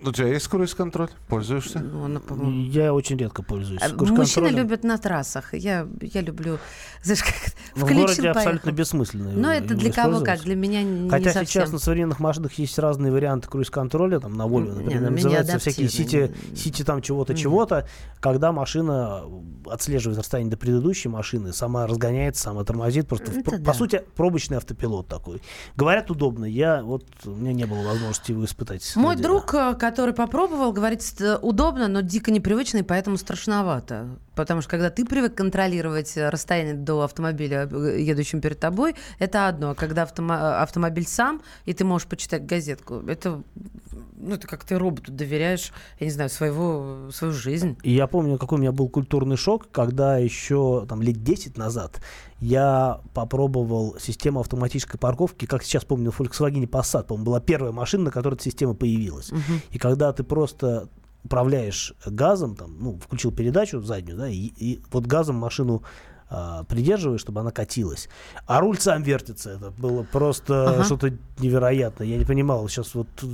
У 0.04 0.12
тебя 0.12 0.28
есть 0.28 0.46
круиз-контроль? 0.48 1.08
Пользуешься? 1.28 1.80
Ну, 1.80 2.50
Я 2.70 2.94
очень 2.94 3.16
редко 3.16 3.42
пользуюсь 3.42 3.80
А. 3.82 3.88
Мужчины 3.94 4.48
любят 4.48 4.84
на 4.84 4.96
трассах. 4.98 5.54
Я, 5.54 5.86
я 6.00 6.20
люблю, 6.20 6.58
знаешь, 7.02 7.22
как 7.22 7.34
в 7.74 7.80
включил, 7.80 8.00
городе 8.02 8.28
абсолютно 8.28 8.60
поехал. 8.60 8.70
бессмысленно. 8.78 9.30
Но 9.32 9.52
это 9.52 9.74
для 9.74 9.92
кого 9.92 10.20
как, 10.20 10.40
для 10.42 10.54
меня 10.56 10.82
не 10.82 11.08
Хотя 11.10 11.32
совсем. 11.32 11.46
сейчас 11.46 11.72
на 11.72 11.78
современных 11.78 12.20
машинах 12.20 12.52
есть 12.54 12.78
разные 12.78 13.12
варианты 13.12 13.48
круиз-контроля, 13.48 14.20
там 14.20 14.34
на 14.36 14.42
Volvo, 14.42 14.76
Не, 14.78 15.00
например, 15.00 15.02
ну, 15.02 15.10
называются 15.10 15.58
всякие 15.58 15.88
сити, 15.88 16.34
сити 16.54 16.82
там 16.84 17.02
чего-то, 17.02 17.34
чего-то, 17.34 17.86
когда 18.20 18.52
машина 18.52 19.22
отслеживает 19.70 20.18
расстояние 20.18 20.50
до 20.50 20.56
предыдущей 20.56 21.08
машины, 21.08 21.52
сама 21.52 21.86
разгоняется, 21.86 22.42
сама 22.44 22.64
тормозит, 22.64 23.08
просто, 23.08 23.30
в- 23.30 23.36
Это 23.38 23.50
по 23.52 23.58
да. 23.58 23.74
сути, 23.74 24.02
пробочный 24.16 24.56
автопилот 24.56 25.08
такой. 25.08 25.42
Говорят, 25.76 26.10
удобно, 26.10 26.44
я 26.44 26.82
вот, 26.82 27.04
у 27.24 27.30
меня 27.30 27.52
не 27.52 27.64
было 27.66 27.82
возможности 27.82 28.32
его 28.32 28.44
испытать. 28.44 28.90
Мой 28.96 29.16
друг, 29.16 29.54
э, 29.54 29.74
который 29.90 30.14
попробовал, 30.14 30.72
говорит, 30.72 31.02
ст- 31.02 31.38
удобно, 31.42 31.88
но 31.88 32.00
дико 32.02 32.30
непривычно, 32.30 32.78
и 32.78 32.82
поэтому 32.82 33.16
страшновато. 33.16 34.06
Потому 34.34 34.60
что 34.60 34.70
когда 34.70 34.90
ты 34.90 35.04
привык 35.04 35.34
контролировать 35.34 36.16
э, 36.16 36.28
расстояние 36.28 36.74
до 36.74 37.02
автомобиля, 37.02 37.68
э, 37.70 38.00
едущим 38.00 38.40
перед 38.40 38.60
тобой, 38.60 38.94
это 39.18 39.48
одно. 39.48 39.70
А 39.70 39.74
когда 39.74 40.04
автомо- 40.04 40.36
э, 40.38 40.62
автомобиль 40.62 41.06
сам, 41.06 41.40
и 41.64 41.72
ты 41.74 41.84
можешь 41.84 42.06
почитать 42.06 42.44
газетку, 42.46 43.02
это, 43.08 43.42
ну, 44.16 44.34
это 44.34 44.46
как 44.46 44.64
ты 44.64 44.78
роботу 44.78 45.10
доверяешь, 45.10 45.72
я 46.00 46.06
не 46.06 46.12
знаю, 46.12 46.30
своего, 46.30 47.10
свою 47.12 47.32
жизнь. 47.32 47.76
И 47.82 47.92
я 47.92 48.06
помню, 48.06 48.38
какой 48.38 48.58
у 48.58 48.60
меня 48.60 48.72
был 48.72 48.88
культурный 48.88 49.36
шок, 49.36 49.70
когда 49.72 50.18
еще 50.18 50.86
там, 50.88 51.02
лет 51.02 51.22
10 51.24 51.56
назад 51.56 52.00
я 52.40 53.00
попробовал 53.14 53.96
систему 53.98 54.40
автоматической 54.40 54.98
парковки. 54.98 55.44
Как 55.46 55.62
сейчас 55.64 55.84
помню, 55.84 56.10
в 56.10 56.20
Volkswagen 56.20 56.66
Passat, 56.68 57.04
по-моему, 57.04 57.24
была 57.26 57.40
первая 57.40 57.72
машина, 57.72 58.04
на 58.04 58.10
которой 58.10 58.34
эта 58.34 58.44
система 58.44 58.74
появилась. 58.74 59.30
И 59.70 59.78
когда 59.78 60.12
ты 60.12 60.22
просто 60.22 60.88
управляешь 61.24 61.94
газом, 62.06 62.54
там, 62.54 62.76
ну, 62.78 62.98
включил 62.98 63.32
передачу 63.32 63.80
заднюю, 63.82 64.16
да, 64.16 64.28
и, 64.28 64.52
и 64.56 64.80
вот 64.92 65.06
газом 65.06 65.36
машину 65.36 65.82
придерживаешь, 66.68 67.22
чтобы 67.22 67.40
она 67.40 67.50
катилась. 67.50 68.08
А 68.46 68.60
руль 68.60 68.78
сам 68.78 69.02
вертится. 69.02 69.52
Это 69.52 69.70
было 69.70 70.02
просто 70.02 70.74
Ага. 70.74 70.84
что-то 70.84 71.10
невероятное. 71.38 72.06
Я 72.06 72.18
не 72.18 72.26
понимал 72.26 72.68
сейчас 72.68 72.94
вот 72.94 73.08
э, 73.22 73.26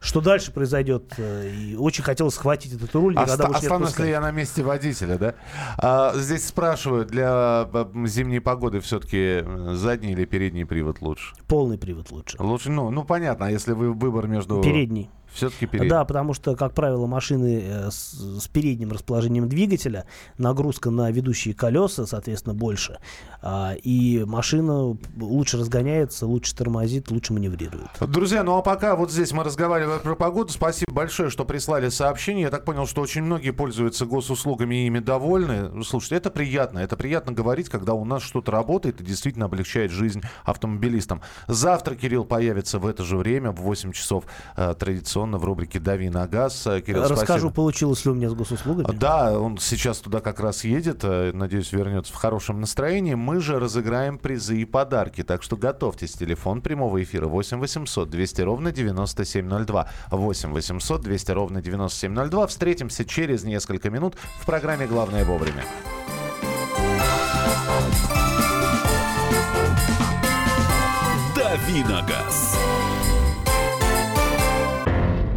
что 0.00 0.20
дальше 0.20 0.52
произойдет. 0.52 1.12
э, 1.18 1.50
И 1.50 1.76
очень 1.76 2.04
хотелось 2.04 2.34
схватить 2.34 2.72
этот 2.74 2.94
руль, 2.94 3.16
Оста- 3.16 3.46
останусь 3.48 3.98
ли 3.98 4.10
я 4.10 4.20
на 4.20 4.30
месте 4.30 4.62
водителя, 4.62 5.18
да? 5.18 5.34
А, 5.78 6.12
здесь 6.16 6.46
спрашивают, 6.46 7.08
для 7.08 7.68
э, 7.72 7.84
зимней 8.06 8.40
погоды 8.40 8.80
все-таки 8.80 9.44
задний 9.74 10.12
или 10.12 10.24
передний 10.24 10.64
привод 10.66 11.00
лучше? 11.00 11.34
Полный 11.48 11.78
привод 11.78 12.10
лучше. 12.10 12.36
Лучше, 12.40 12.70
ну, 12.70 12.90
ну 12.90 13.04
понятно, 13.04 13.46
а 13.46 13.50
если 13.50 13.72
вы 13.72 13.92
выбор 13.92 14.26
между... 14.28 14.60
Передний. 14.62 15.10
Все-таки 15.36 15.66
передний. 15.66 15.90
Да, 15.90 16.04
потому 16.04 16.32
что, 16.34 16.56
как 16.56 16.72
правило, 16.74 17.06
машины 17.06 17.62
э, 17.62 17.90
с, 17.90 18.12
с 18.42 18.48
передним 18.48 18.92
расположением 18.92 19.48
двигателя, 19.48 20.06
нагрузка 20.38 20.90
на 20.90 21.10
ведущие 21.10 21.54
колеса, 21.54 22.06
соответственно, 22.06 22.54
больше. 22.54 22.98
А, 23.42 23.74
и 23.74 24.24
машина 24.24 24.96
лучше 25.20 25.58
разгоняется, 25.58 26.26
лучше 26.26 26.54
тормозит, 26.54 27.10
лучше 27.10 27.32
маневрирует. 27.32 27.88
Друзья, 28.00 28.42
ну 28.42 28.56
а 28.56 28.62
пока 28.62 28.96
вот 28.96 29.12
здесь 29.12 29.32
мы 29.32 29.44
разговаривали 29.44 30.00
про 30.00 30.14
погоду, 30.14 30.52
спасибо 30.52 30.92
большое, 30.92 31.30
что 31.30 31.44
прислали 31.44 31.90
сообщение. 31.90 32.44
Я 32.44 32.50
так 32.50 32.64
понял, 32.64 32.86
что 32.86 33.02
очень 33.02 33.22
многие 33.22 33.50
пользуются 33.50 34.06
госуслугами 34.06 34.84
и 34.84 34.86
ими 34.86 35.00
довольны. 35.00 35.68
Ну, 35.68 35.84
Слушайте, 35.84 36.16
это 36.16 36.30
приятно. 36.30 36.78
Это 36.78 36.96
приятно 36.96 37.32
говорить, 37.32 37.68
когда 37.68 37.94
у 37.94 38.04
нас 38.04 38.22
что-то 38.22 38.52
работает 38.52 39.00
и 39.00 39.04
действительно 39.04 39.44
облегчает 39.44 39.90
жизнь 39.90 40.22
автомобилистам. 40.44 41.20
Завтра 41.46 41.94
Кирилл 41.94 42.24
появится 42.24 42.78
в 42.78 42.86
это 42.86 43.04
же 43.04 43.16
время, 43.16 43.50
в 43.50 43.60
8 43.60 43.92
часов, 43.92 44.24
э, 44.56 44.74
традиционно 44.78 45.25
в 45.34 45.44
рубрике 45.44 45.80
«Дави 45.80 46.08
на 46.10 46.26
газ». 46.28 46.66
Э, 46.66 46.80
Кирилл, 46.80 47.02
Расскажу, 47.02 47.24
спасибо. 47.24 47.50
получилось 47.50 48.04
ли 48.04 48.10
у 48.12 48.14
меня 48.14 48.30
с 48.30 48.34
госуслугами. 48.34 48.96
Да, 48.96 49.38
он 49.38 49.58
сейчас 49.58 49.98
туда 49.98 50.20
как 50.20 50.38
раз 50.40 50.62
едет. 50.64 51.00
э, 51.02 51.32
Надеюсь, 51.32 51.72
вернется 51.72 52.12
в 52.12 52.16
хорошем 52.16 52.60
настроении. 52.60 53.14
Мы 53.14 53.40
же 53.40 53.58
разыграем 53.58 54.18
призы 54.18 54.58
и 54.58 54.64
подарки. 54.64 55.22
Так 55.24 55.42
что 55.42 55.56
готовьтесь. 55.56 56.12
Телефон 56.12 56.60
прямого 56.62 57.02
эфира 57.02 57.26
8 57.26 57.58
800 57.58 58.08
200 58.10 58.40
ровно 58.42 58.70
9702. 58.72 59.88
8 60.10 60.52
800 60.52 61.00
200 61.02 61.30
ровно 61.32 61.62
9702. 61.62 62.46
Встретимся 62.46 63.04
через 63.04 63.44
несколько 63.44 63.90
минут 63.90 64.14
в 64.40 64.46
программе 64.46 64.86
«Главное 64.86 65.24
вовремя». 65.24 65.64
Давиногаз. 71.34 72.55